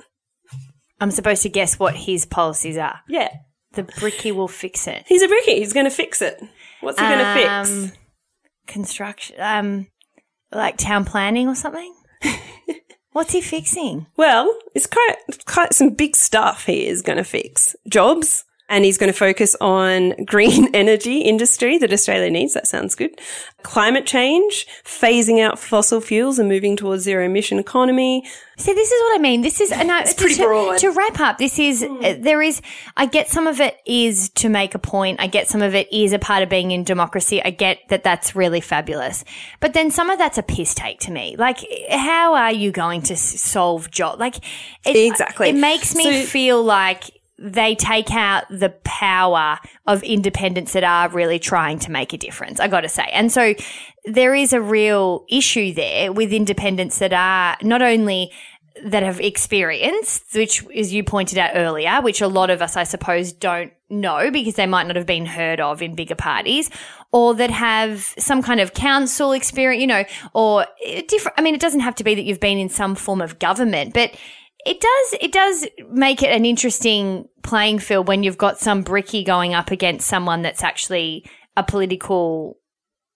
[1.01, 3.01] I'm supposed to guess what his policies are.
[3.09, 3.33] Yeah.
[3.73, 5.03] The bricky will fix it.
[5.07, 5.59] He's a bricky.
[5.59, 6.41] He's going to fix it.
[6.81, 7.71] What's he going to fix?
[7.71, 7.91] Um,
[8.67, 9.87] Construction, um,
[10.51, 11.93] like town planning or something.
[13.11, 14.07] What's he fixing?
[14.17, 17.75] Well, it's quite, quite some big stuff he is going to fix.
[17.87, 18.43] Jobs.
[18.69, 22.53] And he's going to focus on green energy industry that Australia needs.
[22.53, 23.19] That sounds good.
[23.63, 28.23] Climate change, phasing out fossil fuels and moving towards zero emission economy.
[28.59, 29.41] See, this is what I mean.
[29.41, 30.77] This is and I, pretty to, broad.
[30.79, 31.37] to wrap up.
[31.37, 32.61] This is uh, there is.
[32.95, 35.19] I get some of it is to make a point.
[35.21, 37.43] I get some of it is a part of being in democracy.
[37.43, 39.23] I get that that's really fabulous,
[39.59, 41.35] but then some of that's a piss take to me.
[41.37, 41.59] Like,
[41.91, 44.19] how are you going to solve job?
[44.19, 44.37] Like,
[44.85, 45.49] it, Exactly.
[45.49, 51.09] It makes me So- feel like they take out the power of independents that are
[51.09, 52.59] really trying to make a difference.
[52.59, 53.53] I got to say, and so
[54.05, 58.31] there is a real issue there with independents that are not only
[58.85, 62.83] that have experience, which as you pointed out earlier, which a lot of us, I
[62.83, 66.69] suppose, don't know because they might not have been heard of in bigger parties,
[67.11, 71.37] or that have some kind of council experience, you know, or eh, different.
[71.39, 73.93] I mean, it doesn't have to be that you've been in some form of government,
[73.93, 74.11] but
[74.67, 79.23] it does it does make it an interesting playing field when you've got some bricky
[79.23, 81.25] going up against someone that's actually
[81.55, 82.57] a political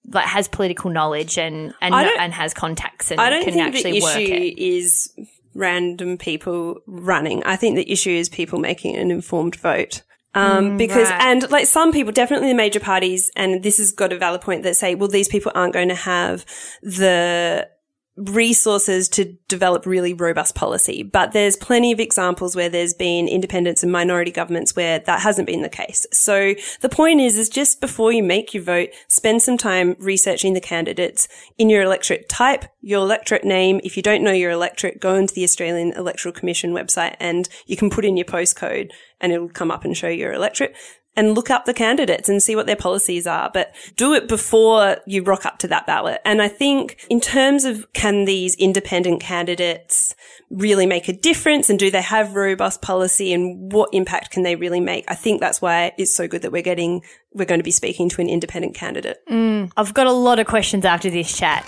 [0.07, 3.99] like has political knowledge and and, and has contacts and I don't can think actually
[3.99, 4.57] the work issue it.
[4.57, 5.13] is
[5.53, 7.43] random people running.
[7.43, 10.03] I think the issue is people making an informed vote.
[10.33, 11.21] Um, because, right.
[11.23, 14.63] and like some people, definitely the major parties, and this has got a valid point
[14.63, 16.45] that say, well, these people aren't going to have
[16.81, 17.67] the
[18.17, 21.01] resources to develop really robust policy.
[21.01, 25.47] But there's plenty of examples where there's been independents and minority governments where that hasn't
[25.47, 26.05] been the case.
[26.11, 30.53] So the point is, is just before you make your vote, spend some time researching
[30.53, 32.27] the candidates in your electorate.
[32.27, 33.79] Type your electorate name.
[33.83, 37.77] If you don't know your electorate, go into the Australian Electoral Commission website and you
[37.77, 40.75] can put in your postcode and it'll come up and show your electorate
[41.15, 44.97] and look up the candidates and see what their policies are, but do it before
[45.05, 46.21] you rock up to that ballot.
[46.23, 50.15] And I think in terms of can these independent candidates
[50.49, 54.55] really make a difference and do they have robust policy and what impact can they
[54.55, 55.05] really make?
[55.07, 58.09] I think that's why it's so good that we're getting, we're going to be speaking
[58.09, 59.21] to an independent candidate.
[59.29, 59.71] Mm.
[59.75, 61.65] I've got a lot of questions after this chat.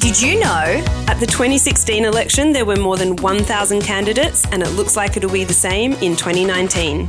[0.00, 0.84] Did you know?
[1.08, 5.30] At the 2016 election, there were more than 1,000 candidates and it looks like it'll
[5.30, 7.08] be the same in 2019.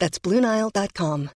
[0.00, 1.30] That's BlueNile.com.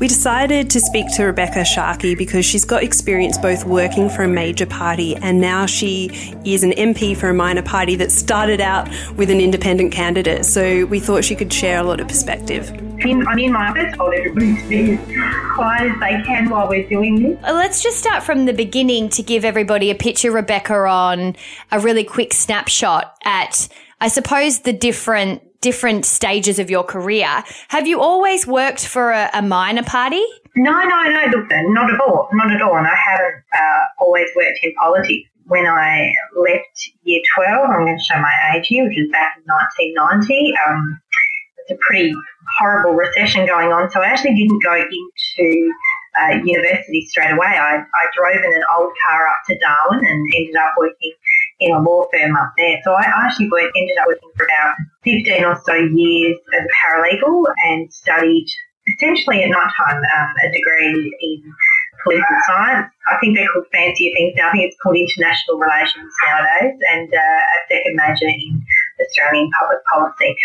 [0.00, 4.28] We decided to speak to Rebekha Sharkie because she's got experience both working for a
[4.28, 6.10] major party and now she
[6.44, 10.44] is an MP for a minor party that started out with an independent candidate.
[10.44, 12.70] So we thought she could share a lot of perspective.
[12.70, 16.68] in, I'm in my office, told everybody to be as quiet as they can while
[16.68, 17.38] we're doing this.
[17.44, 21.36] Uh, Let's just start from the beginning to give everybody a picture, Rebekha, on
[21.70, 23.68] a really quick snapshot at,
[24.04, 27.42] I suppose, the different different stages of your career.
[27.68, 30.22] Have you always worked for a, a minor party?
[30.56, 32.76] No, no, no, look, not at all, not at all.
[32.76, 35.26] And I haven't uh, always worked in politics.
[35.46, 39.38] When I left year 12, I'm going to show my age here, which is back
[39.38, 39.44] in
[39.96, 40.52] 1990.
[40.68, 41.00] Um,
[41.64, 42.12] it's a pretty
[42.58, 45.72] horrible recession going on, so I actually didn't go into
[46.20, 47.56] uh, university straight away.
[47.56, 51.12] I, I drove in an old car up to Darwin and ended up working
[51.60, 52.78] in a law firm up there.
[52.84, 56.72] So I actually worked, ended up working for about 15 or so years as a
[56.82, 58.46] paralegal and studied
[58.88, 61.52] essentially at night time um, a degree in
[62.02, 62.92] political science.
[63.08, 64.48] I think they're called fancier things now.
[64.48, 68.62] I think it's called international relations nowadays and uh, a second major in
[69.00, 70.36] Australian public policy.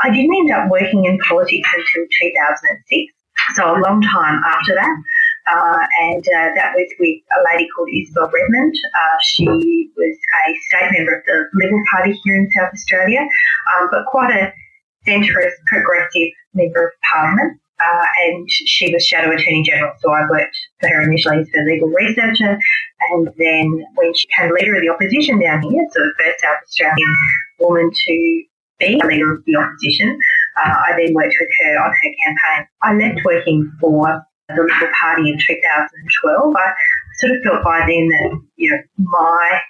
[0.00, 3.12] I didn't end up working in politics until 2006,
[3.54, 4.96] so a long time after that.
[5.46, 8.74] Uh, and uh, that was with a lady called Isobel Redmond.
[8.94, 9.46] Uh, she
[9.96, 14.32] was a state member of the Liberal Party here in South Australia, um, but quite
[14.34, 14.52] a
[15.06, 17.60] centrist, progressive member of Parliament.
[17.78, 21.62] Uh, and she was Shadow Attorney General, so I worked for her initially as a
[21.64, 22.58] legal researcher,
[23.10, 26.56] and then when she became leader of the opposition down here, so the first South
[26.64, 27.16] Australian
[27.60, 28.42] woman to
[28.78, 30.18] be a leader of the opposition,
[30.56, 32.66] uh, I then worked with her on her campaign.
[32.82, 36.54] I left working for the Liberal Party in 2012.
[36.56, 36.72] I
[37.18, 39.60] sort of felt by then that you know my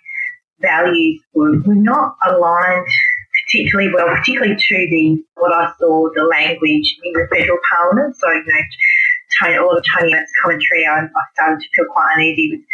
[0.60, 2.86] values were, were not aligned
[3.44, 8.16] particularly well, particularly to the what I saw the language in the federal parliament.
[8.16, 8.62] So you know,
[9.40, 12.64] Tony, a lot of Tony Abbott's commentary, I, I started to feel quite uneasy.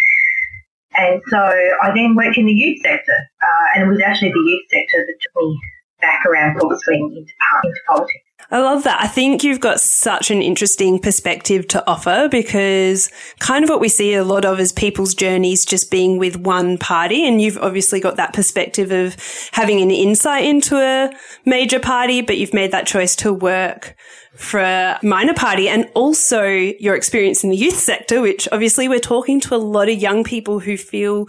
[0.94, 4.44] And so I then worked in the youth sector, uh, and it was actually the
[4.44, 5.60] youth sector that took me
[6.00, 7.32] back around full swing into,
[7.64, 8.31] into politics.
[8.50, 9.00] I love that.
[9.00, 13.88] I think you've got such an interesting perspective to offer because kind of what we
[13.88, 17.26] see a lot of is people's journeys just being with one party.
[17.26, 19.16] And you've obviously got that perspective of
[19.52, 21.11] having an insight into a
[21.46, 23.96] major party, but you've made that choice to work
[24.34, 29.40] for minor party and also your experience in the youth sector, which obviously we're talking
[29.40, 31.28] to a lot of young people who feel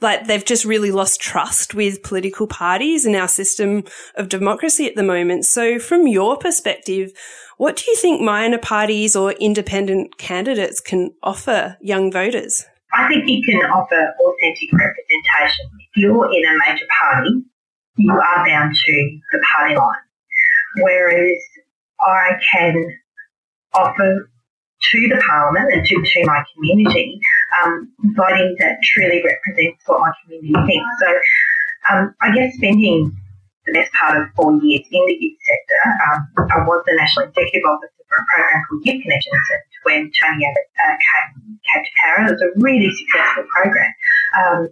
[0.00, 3.84] like they've just really lost trust with political parties and our system
[4.16, 5.46] of democracy at the moment.
[5.46, 7.12] So from your perspective,
[7.56, 12.64] what do you think minor parties or independent candidates can offer young voters?
[12.92, 15.66] I think you can offer authentic representation.
[15.78, 17.44] If you're in a major party,
[17.96, 20.00] you are bound to the party line.
[20.76, 21.36] Whereas
[22.02, 22.98] I can
[23.74, 24.30] offer
[24.80, 27.20] to the Parliament and to, to my community
[27.62, 30.90] um, voting that truly represents what my community thinks.
[31.00, 33.12] So um, I guess spending
[33.66, 37.26] the best part of four years in the youth sector, um, I was the National
[37.26, 39.46] Executive Officer for a program called Youth Connections
[39.84, 42.18] when Tony Abbott uh, came, came to power.
[42.26, 43.92] It was a really successful program.
[44.38, 44.68] Um,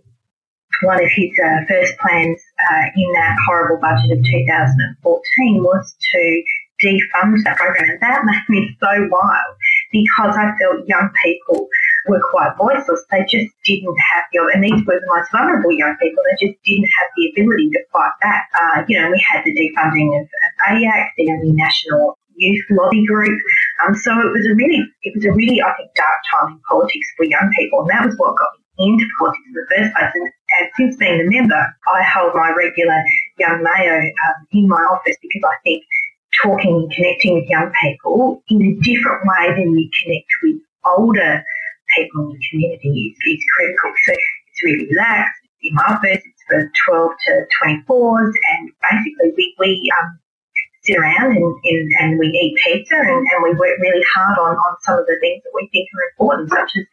[0.83, 6.43] one of his uh, first plans uh, in that horrible budget of 2014 was to
[6.83, 7.91] defund that program.
[7.91, 9.53] And that made me so wild
[9.93, 11.69] because I felt young people
[12.07, 13.05] were quite voiceless.
[13.11, 16.59] They just didn't have the, and these were the most vulnerable young people, they just
[16.65, 18.49] didn't have the ability to fight back.
[18.55, 20.79] Uh, you know, we had the defunding of, of
[21.17, 23.39] the only national youth lobby group.
[23.85, 26.61] Um, so it was a really, it was a really, I think, dark time in
[26.69, 27.83] politics for young people.
[27.83, 30.13] And that was what got me into politics in the first place.
[30.15, 33.03] And, and since being a member, I hold my regular
[33.39, 35.83] young Mayo um, in my office because I think
[36.43, 41.43] talking and connecting with young people in a different way than you connect with older
[41.97, 43.93] people in the community is, is critical.
[44.07, 45.41] So it's really relaxed.
[45.63, 50.19] In my office, it's for 12 to 24s, and basically we, we um,
[50.97, 54.77] around and, and, and we eat pizza and, and, we work really hard on, on
[54.83, 56.85] some of the things that we think are important, such as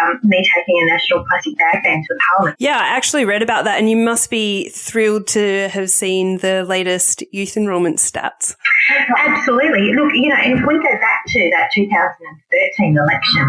[0.00, 2.56] um, me taking a national plastic bag ban to the parliament.
[2.58, 6.64] Yeah, I actually read about that, and you must be thrilled to have seen the
[6.64, 8.54] latest youth enrolment stats.
[9.18, 9.92] Absolutely.
[9.94, 13.46] Look, you know, if we go back to that 2013 election,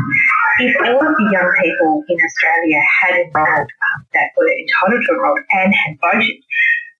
[0.59, 5.13] if all of the young people in Australia had enrolled um, that were entitled to
[5.13, 6.37] enroll and had voted,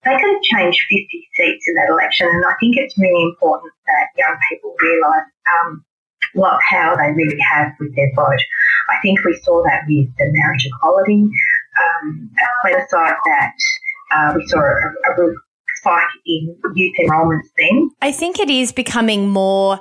[0.03, 2.27] they could have changed 50 seats in that election.
[2.27, 5.85] And I think it's really important that young people realise um,
[6.33, 8.41] what power they really have with their vote.
[8.89, 11.29] I think we saw that with the marriage equality
[11.77, 13.53] um, plebiscite that
[14.13, 15.35] uh, we saw a, a real
[15.75, 17.91] spike in youth enrolments then.
[18.01, 19.79] I think it is becoming more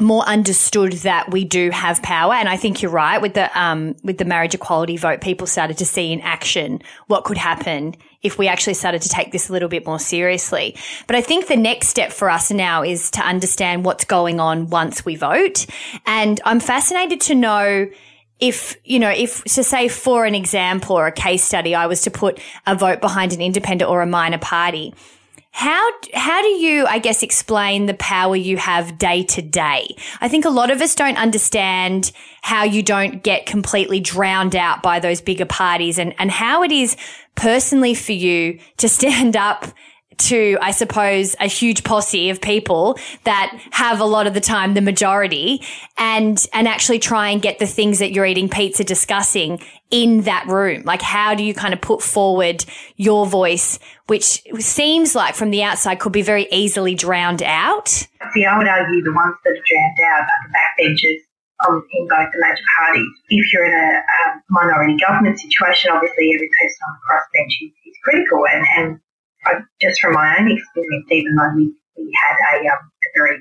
[0.00, 2.34] more understood that we do have power.
[2.34, 5.78] And I think you're right with the, um, with the marriage equality vote, people started
[5.78, 9.52] to see in action what could happen if we actually started to take this a
[9.52, 10.76] little bit more seriously.
[11.06, 14.70] But I think the next step for us now is to understand what's going on
[14.70, 15.66] once we vote.
[16.06, 17.88] And I'm fascinated to know
[18.40, 22.02] if, you know, if to say for an example or a case study, I was
[22.02, 24.94] to put a vote behind an independent or a minor party
[25.52, 29.94] how how do you, I guess, explain the power you have day to day?
[30.20, 32.10] I think a lot of us don't understand
[32.40, 36.72] how you don't get completely drowned out by those bigger parties, and and how it
[36.72, 36.96] is
[37.34, 39.66] personally for you to stand up
[40.28, 44.74] to, I suppose, a huge posse of people that have a lot of the time
[44.74, 45.62] the majority
[45.96, 50.46] and, and actually try and get the things that you're eating pizza discussing in that
[50.48, 50.82] room?
[50.84, 52.64] Like, how do you kind of put forward
[52.96, 57.88] your voice, which seems like from the outside could be very easily drowned out?
[57.88, 61.20] See, I would argue the ones that are drowned out are the backbenchers
[61.68, 63.12] in both the major parties.
[63.28, 67.72] If you're in a um, minority government situation, obviously every person on the crossbench is,
[67.86, 69.00] is critical and, and
[69.44, 73.38] I, just from my own experience, even though we, we had a, um, a very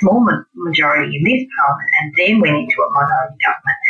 [0.00, 3.80] small majority in this parliament and then went into a minority government,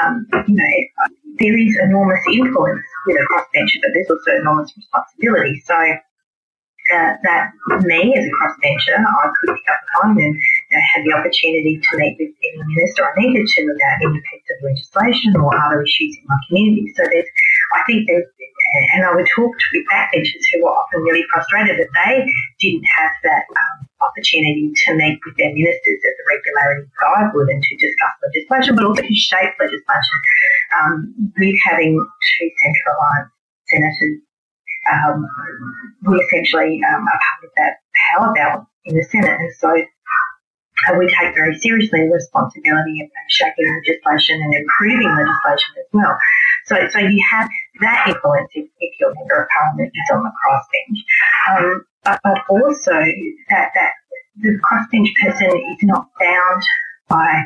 [0.00, 0.70] um, you know,
[1.38, 5.62] there is enormous influence with a crossbencher, but there's also enormous responsibility.
[5.64, 7.50] So uh, that
[7.82, 10.38] me as a crossbencher, I could pick up the phone and
[10.78, 14.58] had the opportunity to meet with any minister I needed to about any piece of
[14.62, 16.92] legislation or other issues in my community.
[16.94, 17.26] So there's,
[17.74, 18.26] I think there's
[18.94, 22.24] and I would talk to backbenchers who were often really frustrated that they
[22.60, 27.30] didn't have that um, opportunity to meet with their ministers at the regularity that I
[27.34, 30.16] would and to discuss legislation, but also to shape legislation.
[30.70, 33.32] Um, with having two centre alliance
[33.66, 34.22] senators,
[34.86, 35.26] um,
[36.06, 37.74] we essentially um, are part of that
[38.06, 39.74] power balance in the Senate, and so
[40.88, 46.16] uh, we take very seriously the responsibility of shaping legislation and improving legislation as well.
[46.66, 47.48] So, so you have
[47.80, 50.98] that influence if, if your member of parliament is on the crossbench.
[51.48, 52.92] Um, but, but also
[53.50, 53.92] that, that
[54.40, 56.62] the crossbench person is not bound
[57.08, 57.44] by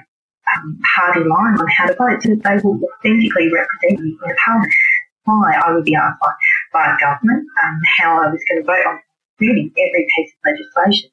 [0.55, 4.37] um, party line on how to vote, so they will authentically represent you in the
[4.45, 4.73] parliament.
[5.25, 6.33] Why I would be asked by,
[6.73, 9.01] by government um, how I was going to vote on
[9.41, 11.11] really every piece of legislation.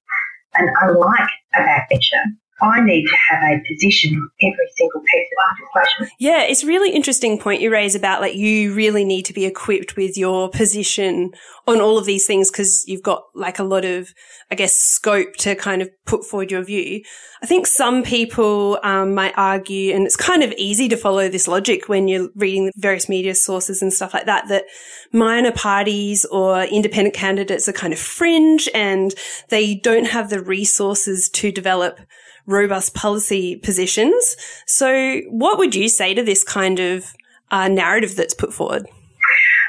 [0.54, 2.24] And unlike a backbencher,
[2.62, 6.16] I need to have a position on every single piece of legislation.
[6.20, 9.46] Yeah, it's a really interesting point you raise about like you really need to be
[9.46, 11.32] equipped with your position
[11.68, 14.14] on all of these things because you've got like a lot of,
[14.52, 17.04] I guess, scope to kind of put forward your view.
[17.42, 21.48] I think some people um, might argue, and it's kind of easy to follow this
[21.48, 24.66] logic when you're reading the various media sources and stuff like that, that
[25.12, 29.16] minor parties or independent candidates are kind of fringe and
[29.50, 32.00] they don't have the resources to develop
[32.46, 34.36] robust policy positions.
[34.66, 37.14] So what would you say to this kind of
[37.52, 38.88] uh, narrative that's put forward?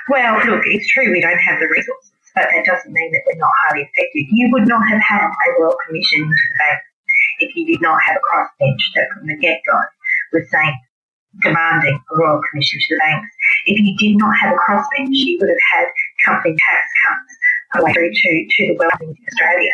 [0.08, 3.38] Well, look, it's true we don't have the resources, but that doesn't mean that we're
[3.38, 4.26] not highly effective.
[4.30, 6.80] You would not have had a Royal Commission into the bank
[7.38, 9.78] if you did not have a crossbench that from the get-go
[10.32, 10.76] was saying,
[11.40, 13.28] demanding a Royal Commission to the banks.
[13.66, 15.86] If you did not have a crossbench, you would have had
[16.24, 19.72] company tax cuts through to, to the wealthy in Australia.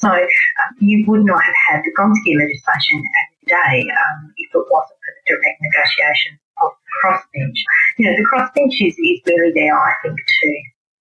[0.00, 4.48] So um, you would not have had the Gonski legislation at the day um, if
[4.48, 7.58] it wasn't for the direct negotiation of the crossbench.
[7.98, 10.48] You know, the crossbench is, is really there, I think, to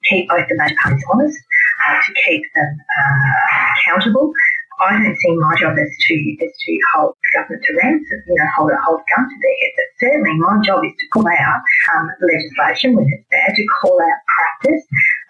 [0.04, 1.40] keep both the major parties honest,
[1.88, 4.34] uh, to keep them uh, accountable.
[4.80, 8.36] I don't see my job as to as to hold the government to ransom, you
[8.36, 9.72] know, hold a hold gun to their head.
[9.76, 11.62] But certainly, my job is to call out
[11.96, 14.84] um, legislation when it's bad, to call out practice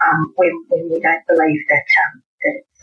[0.06, 2.22] um, when when we don't believe that um,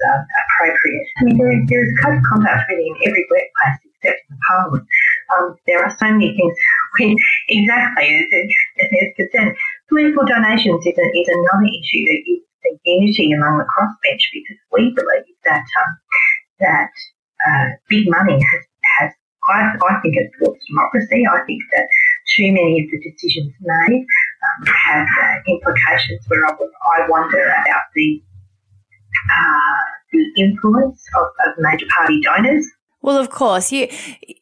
[0.01, 1.07] appropriate.
[1.18, 4.36] I mean, there is, there is code of conduct really in every workplace except in
[4.36, 4.86] the Parliament.
[5.32, 6.55] Um, there are so many things
[6.99, 7.16] when,
[7.49, 9.55] exactly, there's concern.
[9.88, 14.59] Political donations is, a, is another issue that is the unity among the crossbench because
[14.72, 15.92] we believe that um,
[16.59, 16.90] that
[17.47, 18.62] uh, big money has,
[18.99, 19.11] has
[19.49, 21.24] I, I think it thwarts democracy.
[21.26, 21.86] I think that
[22.34, 27.86] too many of the decisions made um, have uh, implications where I, I wonder about
[27.94, 28.22] the
[29.31, 29.75] uh,
[30.12, 32.67] the influence of, of major party donors.
[33.03, 33.89] Well, of course, you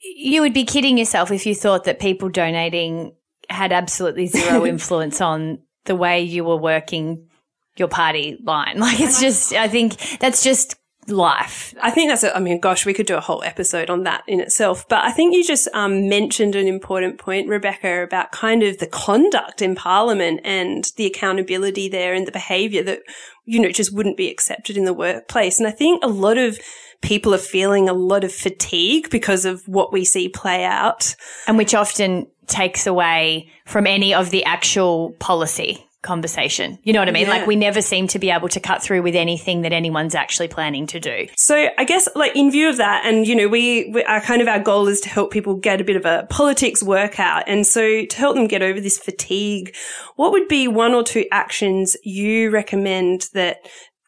[0.01, 3.13] you would be kidding yourself if you thought that people donating
[3.51, 7.29] had absolutely zero influence on the way you were working
[7.77, 8.79] your party line.
[8.79, 10.77] Like it's just, I think that's just
[11.09, 11.75] life.
[11.83, 14.25] I think that's, a, I mean, gosh, we could do a whole episode on that
[14.27, 14.89] in itself.
[14.89, 18.87] But I think you just um, mentioned an important point, Rebekha, about kind of the
[18.87, 23.01] conduct in Parliament and the accountability there and the behaviour that,
[23.45, 25.59] you know, just wouldn't be accepted in the workplace.
[25.59, 26.59] And I think a lot of
[27.03, 31.15] people are feeling a lot of fatigue because of what we see play out.
[31.47, 36.79] And which often takes away from any of the actual policy conversation.
[36.85, 37.27] You know what I mean?
[37.27, 37.31] Yeah.
[37.31, 40.49] Like we never seem to be able to cut through with anything that anyone's actually
[40.49, 41.27] planning to do.
[41.37, 44.41] So I guess like in view of that, and you know, we, we our kind
[44.41, 47.45] of our goal is to help people get a bit of a politics workout.
[47.49, 49.75] And so to help them get over this fatigue,
[50.17, 53.59] what would be one or two actions you recommend that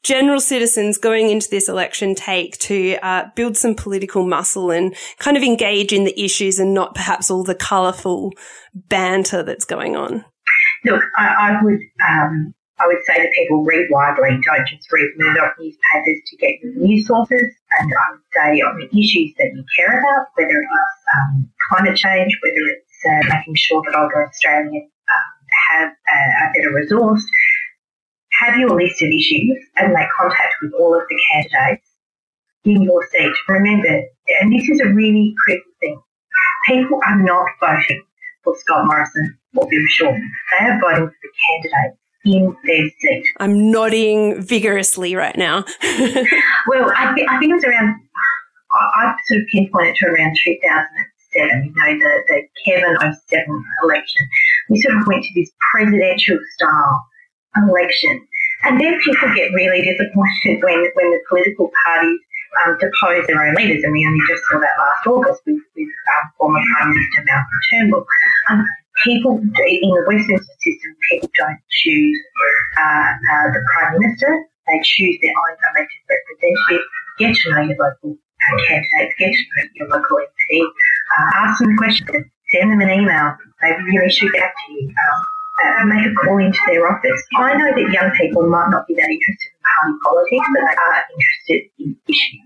[0.06, 5.36] general citizens going into this election take to uh, build some political muscle and kind
[5.36, 8.32] of engage in the issues and not perhaps all the colourful
[8.72, 10.24] banter that's going on?
[10.86, 14.38] Look, I, I would um, I would say to people read widely.
[14.44, 17.54] Don't just read Murdoch newspapers to get your news sources.
[17.78, 21.96] And I would say on the issues that you care about, whether it's um, climate
[21.96, 25.32] change, whether it's uh, making sure that older Australians um,
[25.70, 27.24] have a, a, better resource,
[28.40, 31.88] have your list of issues and make contact with all of the candidates
[32.64, 33.32] in your seat.
[33.48, 34.02] Remember,
[34.40, 36.00] and this is a really critical thing,
[36.66, 38.02] people are not voting
[38.44, 40.30] for Scott Morrison or Bill Shorten.
[40.50, 43.26] They are voting for the candidate in their seat.
[43.38, 45.64] I'm nodding vigorously right now.
[46.66, 47.94] well, I, th- I, think it was around,
[48.72, 52.96] I, I sort of pinpointed to around 2007, you know, the, the Kevin
[53.28, 54.28] 07 election.
[54.70, 57.06] We sort of went to this presidential style
[57.68, 58.26] election.
[58.64, 62.20] And then people get really disappointed when, when the political parties
[62.64, 65.88] um, depose their own leaders, and we only just saw that last August with, with
[65.88, 68.06] um, former Prime Minister Malcolm Turnbull.
[68.50, 68.64] Um,
[69.04, 72.18] people in the Westminster system, people don't choose
[72.78, 74.30] uh, uh, the Prime Minister;
[74.66, 76.86] they choose their own elected representative.
[77.18, 81.60] Get to know your local uh, candidates, get to know your local MP, uh, ask
[81.60, 83.36] them questions, send them an email.
[83.62, 84.88] They really should get to you.
[84.88, 85.26] Um,
[85.64, 87.22] uh, make a call into their office.
[87.36, 90.76] I know that young people might not be that interested in party politics, but they
[90.76, 92.45] are interested in issues.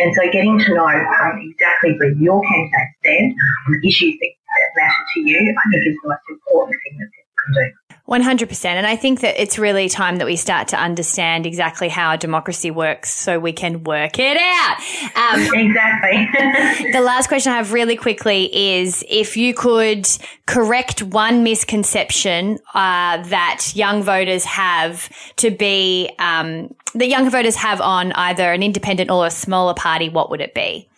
[0.00, 4.32] And so getting to know um, exactly where your candidates stand on the issues that,
[4.32, 7.79] that matter to you, I think is the most important thing that people can do.
[8.10, 8.64] 100%.
[8.64, 12.70] And I think that it's really time that we start to understand exactly how democracy
[12.70, 14.76] works so we can work it out.
[15.14, 16.90] Um, exactly.
[16.92, 20.08] the last question I have really quickly is if you could
[20.46, 27.80] correct one misconception uh, that young voters have to be, um, that young voters have
[27.80, 30.88] on either an independent or a smaller party, what would it be?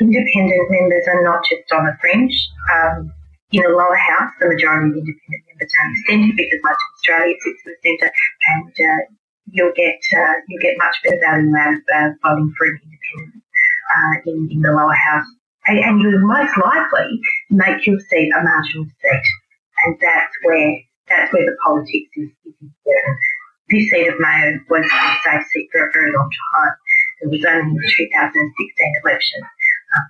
[0.00, 2.34] Independent members are not just on the fringe.
[2.74, 3.12] Um,
[3.52, 7.62] in the lower house, the majority of independent the centre because much of Australia sits
[7.64, 9.02] in the centre, and uh,
[9.50, 13.42] you'll get uh, you'll get much better value out of uh, voting for an independent
[13.92, 15.28] uh, in, in the lower house,
[15.66, 19.26] and, and you'll most likely make your seat a marginal seat,
[19.84, 20.74] and that's where
[21.08, 22.70] that's where the politics is, is.
[23.70, 26.74] This seat of Mayo was a safe seat for a very long time.
[27.22, 30.06] It was only in the 2016 election um,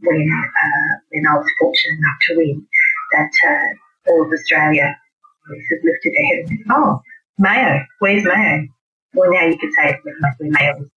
[0.00, 2.66] when uh, when I was fortunate enough to win
[3.12, 3.30] that
[4.08, 4.96] of Australia
[5.48, 7.00] has lifted their head oh,
[7.38, 8.66] Mayo, where's Mayo?
[9.12, 10.88] Well, now you could say where Mayo.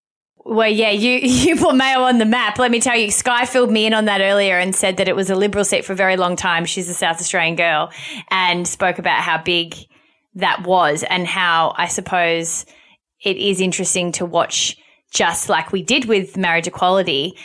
[0.46, 2.58] Well, yeah, you, you put Mayo on the map.
[2.58, 5.16] Let me tell you, Sky filled me in on that earlier and said that it
[5.16, 6.66] was a Liberal seat for a very long time.
[6.66, 7.92] She's a South Australian girl
[8.30, 9.76] and spoke about how big
[10.36, 12.66] that was and how I suppose
[13.24, 14.78] it is interesting to watch,
[15.12, 17.36] just like we did with marriage equality,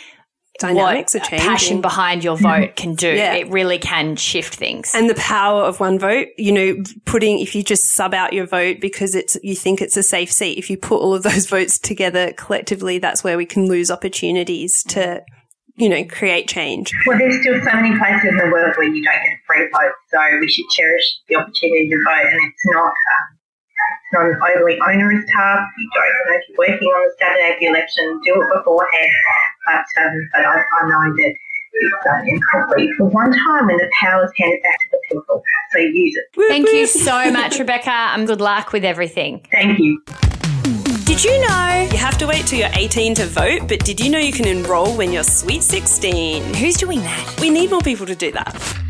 [0.59, 1.47] Dynamics what are changing.
[1.47, 3.07] passion behind your vote can do.
[3.07, 3.33] Yeah.
[3.33, 4.91] It really can shift things.
[4.93, 8.45] and the power of one vote, you know, putting, if you just sub out your
[8.45, 11.45] vote because it's, you think it's a safe seat, if you put all of those
[11.49, 15.23] votes together collectively, that's where we can lose opportunities to,
[15.75, 16.91] you know, create change.
[17.07, 19.67] Well, there's still so many places in the world where you don't get a free
[19.71, 23.37] vote, so we should cherish the opportunity to vote, and it's not um,
[24.03, 25.67] it's not an overly onerous task.
[25.77, 29.15] You don't, know, if you're working on the Saturday of the election, do it beforehand.
[29.65, 31.33] But um, but I, I know that
[31.73, 35.43] it's uh, incomplete for one time, and the power's handed back to the people.
[35.71, 36.47] So use it.
[36.47, 38.15] Thank you so much, Rebekha.
[38.15, 39.45] And good luck with everything.
[39.51, 40.03] Thank you.
[41.05, 44.09] Did you know you have to wait till you're 18 to vote, but did you
[44.09, 46.55] know you can enroll when you're sweet 16?
[46.55, 47.39] Who's doing that?
[47.39, 48.83] We need more people to do that.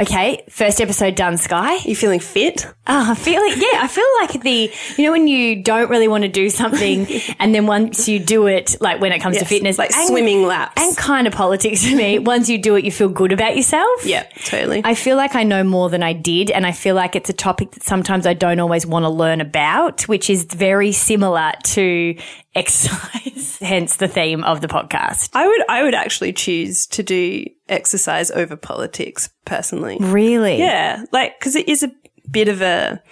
[0.00, 1.74] Okay, first episode done, Sky.
[1.78, 2.64] You feeling fit?
[2.86, 6.06] Oh, I feel like, yeah, I feel like the, you know, when you don't really
[6.06, 7.08] want to do something
[7.40, 10.44] and then once you do it, like when it comes to fitness, like and- swimming
[10.44, 10.80] laps.
[10.80, 14.06] and kind of politics to me, once you do it, you feel good about yourself.
[14.06, 14.82] Yeah, totally.
[14.84, 17.32] I feel like I know more than I did, and I feel like it's a
[17.34, 22.16] topic that sometimes I don't always want to learn about, which is very similar to
[22.54, 25.30] exercise, hence the theme of the podcast.
[25.34, 29.98] I would I would actually choose to do exercise over politics personally.
[30.00, 30.58] Really?
[30.58, 31.92] Yeah, like because it is a
[32.30, 33.02] bit of a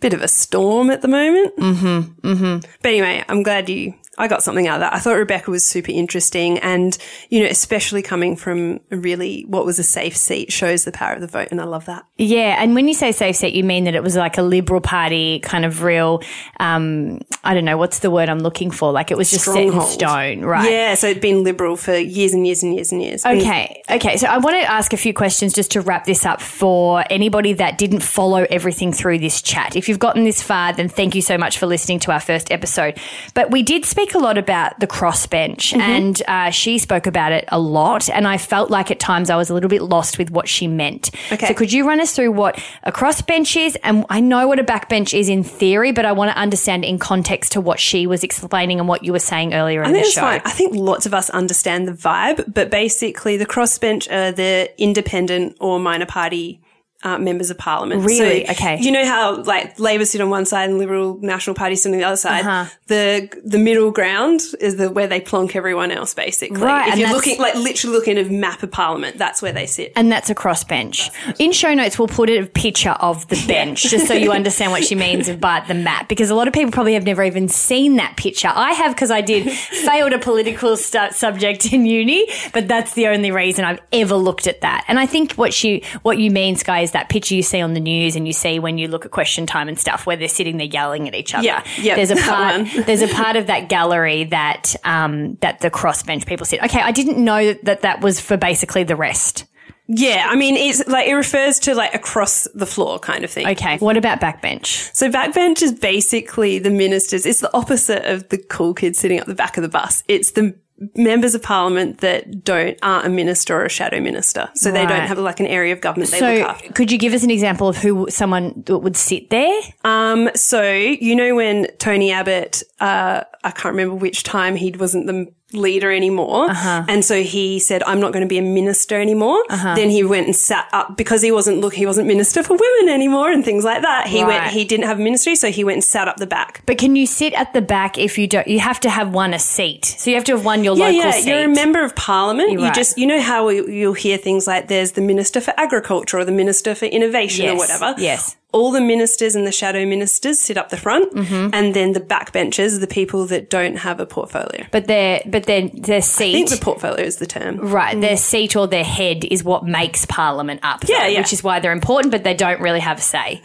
[0.00, 1.56] bit of a storm at the moment.
[1.56, 2.28] Mm-hmm.
[2.28, 2.70] Mm-hmm.
[2.82, 3.94] But anyway, I'm glad you.
[4.18, 4.94] I got something out of that.
[4.94, 6.96] I thought Rebekha was super interesting, and
[7.28, 11.20] you know, especially coming from really what was a safe seat shows the power of
[11.20, 12.06] the vote, and I love that.
[12.16, 14.80] Yeah, and when you say safe seat, you mean that it was like a Liberal
[14.80, 16.22] Party kind of real,
[16.60, 18.92] um, I don't know, what's the word I'm looking for?
[18.92, 20.70] Like it was just set in stone, right?
[20.70, 23.24] Yeah, so it'd been liberal for years and years and years and years.
[23.24, 23.82] Okay.
[23.90, 24.16] Okay.
[24.16, 27.52] So I want to ask a few questions just to wrap this up for anybody
[27.54, 29.76] that didn't follow everything through this chat.
[29.76, 32.50] If you've gotten this far, then thank you so much for listening to our first
[32.50, 32.98] episode.
[33.34, 37.44] But we did speak a lot about the crossbench and uh, she spoke about it
[37.48, 38.08] a lot.
[38.08, 40.66] And I felt like at times I was a little bit lost with what she
[40.66, 41.10] meant.
[41.32, 41.48] Okay.
[41.48, 43.76] So could you run us through what a crossbench is?
[43.82, 46.98] And I know what a backbench is in theory, but I want to understand in
[46.98, 50.06] context to what she was explaining and what you were saying earlier in I think
[50.06, 50.20] the show.
[50.22, 50.42] fine.
[50.44, 55.56] I think lots of us understand the vibe, but basically the crossbench are the independent
[55.60, 56.60] or minor party
[57.06, 58.04] uh, members of parliament.
[58.04, 58.44] Really?
[58.46, 58.78] So, Okay.
[58.80, 61.98] You know how like Labor sit on one side and Liberal National Party sit on
[61.98, 62.44] the other side.
[62.44, 62.64] Uh-huh.
[62.88, 66.14] The the middle ground is the where they plonk everyone else.
[66.14, 69.40] Basically, Right, If and you're looking like literally looking at a map of parliament, that's
[69.40, 69.92] where they sit.
[69.94, 71.10] And that's a crossbench.
[71.38, 74.84] In show notes, we'll put a picture of the bench just so you understand what
[74.84, 77.96] she means by the map, because a lot of people probably have never even seen
[77.96, 78.50] that picture.
[78.52, 83.30] I have because I did failed a political subject in uni, but that's the only
[83.30, 84.84] reason I've ever looked at that.
[84.88, 87.74] And I think what she, what you mean, Sky, is that picture you see on
[87.74, 90.28] the news and you see when you look at question time and stuff, where they're
[90.28, 91.44] sitting there yelling at each other.
[91.44, 92.66] Yeah, yeah, There's a part.
[92.86, 96.62] there's a part of that gallery that um, that the crossbench people sit.
[96.64, 99.44] Okay, I didn't know that that was for basically the rest.
[99.88, 103.46] Yeah, I mean it's like it refers to like across the floor kind of thing.
[103.46, 104.92] Okay, what about backbench?
[104.94, 107.26] So backbench is basically the ministers.
[107.26, 110.02] It's the opposite of the cool kids sitting at the back of the bus.
[110.08, 110.58] It's the
[110.94, 114.48] members of parliament that don't aren't a minister or a shadow minister.
[114.54, 116.72] So they don't have like an area of government they look So, after.
[116.72, 119.58] could you give us an example of who someone would sit there?
[119.84, 125.06] Um, so you know when Tony Abbott, uh, I can't remember which time he wasn't
[125.06, 126.50] the leader anymore.
[126.50, 126.84] Uh-huh.
[126.88, 129.40] And so he said, I'm not going to be a minister anymore.
[129.48, 129.76] Uh-huh.
[129.76, 132.92] Then he went and sat up because he wasn't look, he wasn't minister for women
[132.92, 134.08] anymore and things like that.
[134.08, 134.40] He Right.
[134.40, 135.36] went, he didn't have ministry.
[135.36, 136.62] So he went and sat up the back.
[136.66, 138.48] But can you sit at the back if you don't?
[138.48, 139.84] You have to have won a seat.
[139.84, 141.10] So you have to have won your Yeah, local yeah.
[141.12, 141.28] seat.
[141.30, 142.50] You're a member of parliament.
[142.50, 142.74] You're you right.
[142.74, 146.32] just, you know how you'll hear things like there's the minister for agriculture or the
[146.32, 147.94] minister for innovation or whatever.
[147.98, 148.36] yes.
[148.52, 151.50] All the ministers and the shadow ministers sit up the front, Mm-hmm.
[151.52, 154.64] and then the backbenchers are the people that don't have a portfolio.
[154.70, 156.32] But their but their their I seat.
[156.32, 157.58] think the portfolio is the term.
[157.58, 160.84] Right, their seat or their head is what makes Parliament up.
[160.88, 161.20] Yeah, yeah.
[161.20, 163.42] Which is why they're important, but they don't really have a say.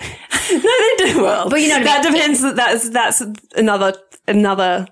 [0.63, 1.49] No, they do well.
[1.49, 2.13] But you know what I that mean.
[2.13, 2.41] depends.
[2.55, 3.21] That's that's
[3.55, 3.93] another
[4.27, 4.87] another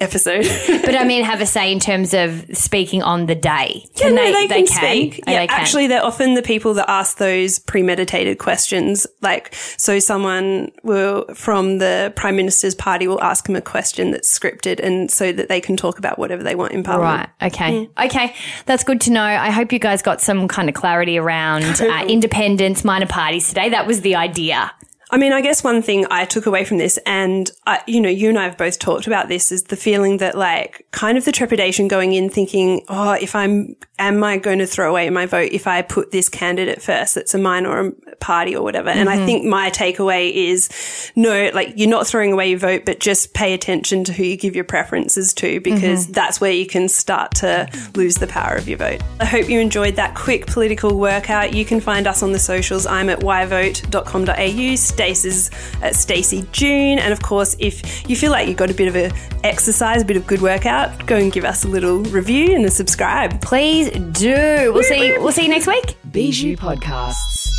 [0.00, 0.44] episode.
[0.84, 3.86] But I mean, have a say in terms of speaking on the day.
[3.94, 5.20] Yeah, Can no, they, they, they can speak.
[5.26, 5.60] Oh, Yeah, they can.
[5.60, 9.06] actually, they're often the people that ask those premeditated questions.
[9.22, 14.36] Like, so someone will from the prime minister's party will ask them a question that's
[14.38, 17.30] scripted, and so that they can talk about whatever they want in parliament.
[17.40, 17.46] Right.
[17.52, 17.88] Okay.
[18.04, 18.34] Okay.
[18.66, 19.22] That's good to know.
[19.24, 23.70] I hope you guys got some kind of clarity around uh, independence, minor parties today.
[23.70, 24.70] That was the idea.
[25.10, 28.08] I mean, I guess one thing I took away from this, and I, you know,
[28.08, 31.24] you and I have both talked about this, is the feeling that like kind of
[31.24, 35.26] the trepidation going in, thinking, oh, if I'm, am I going to throw away my
[35.26, 37.14] vote if I put this candidate first?
[37.14, 38.88] That's a minor party or whatever.
[38.88, 39.26] And I mm-hmm.
[39.26, 43.52] think my takeaway is, no, like you're not throwing away your vote, but just pay
[43.54, 46.12] attention to who you give your preferences to, because mm-hmm.
[46.12, 49.02] that's where you can start to lose the power of your vote.
[49.20, 51.54] I hope you enjoyed that quick political workout.
[51.54, 52.86] You can find us on the socials.
[52.86, 54.93] I'm at yvote.com.au.
[54.94, 55.50] Stace
[55.82, 56.98] at uh, Stacey June.
[56.98, 59.10] And of course, if you feel like you got a bit of a
[59.44, 62.70] exercise, a bit of good workout, go and give us a little review and a
[62.70, 63.40] subscribe.
[63.40, 64.72] Please do.
[64.72, 65.18] We'll see.
[65.18, 65.96] We'll see you next week.
[66.10, 67.50] Bijou Podcasts,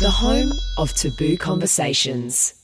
[0.00, 2.55] the home of taboo conversations.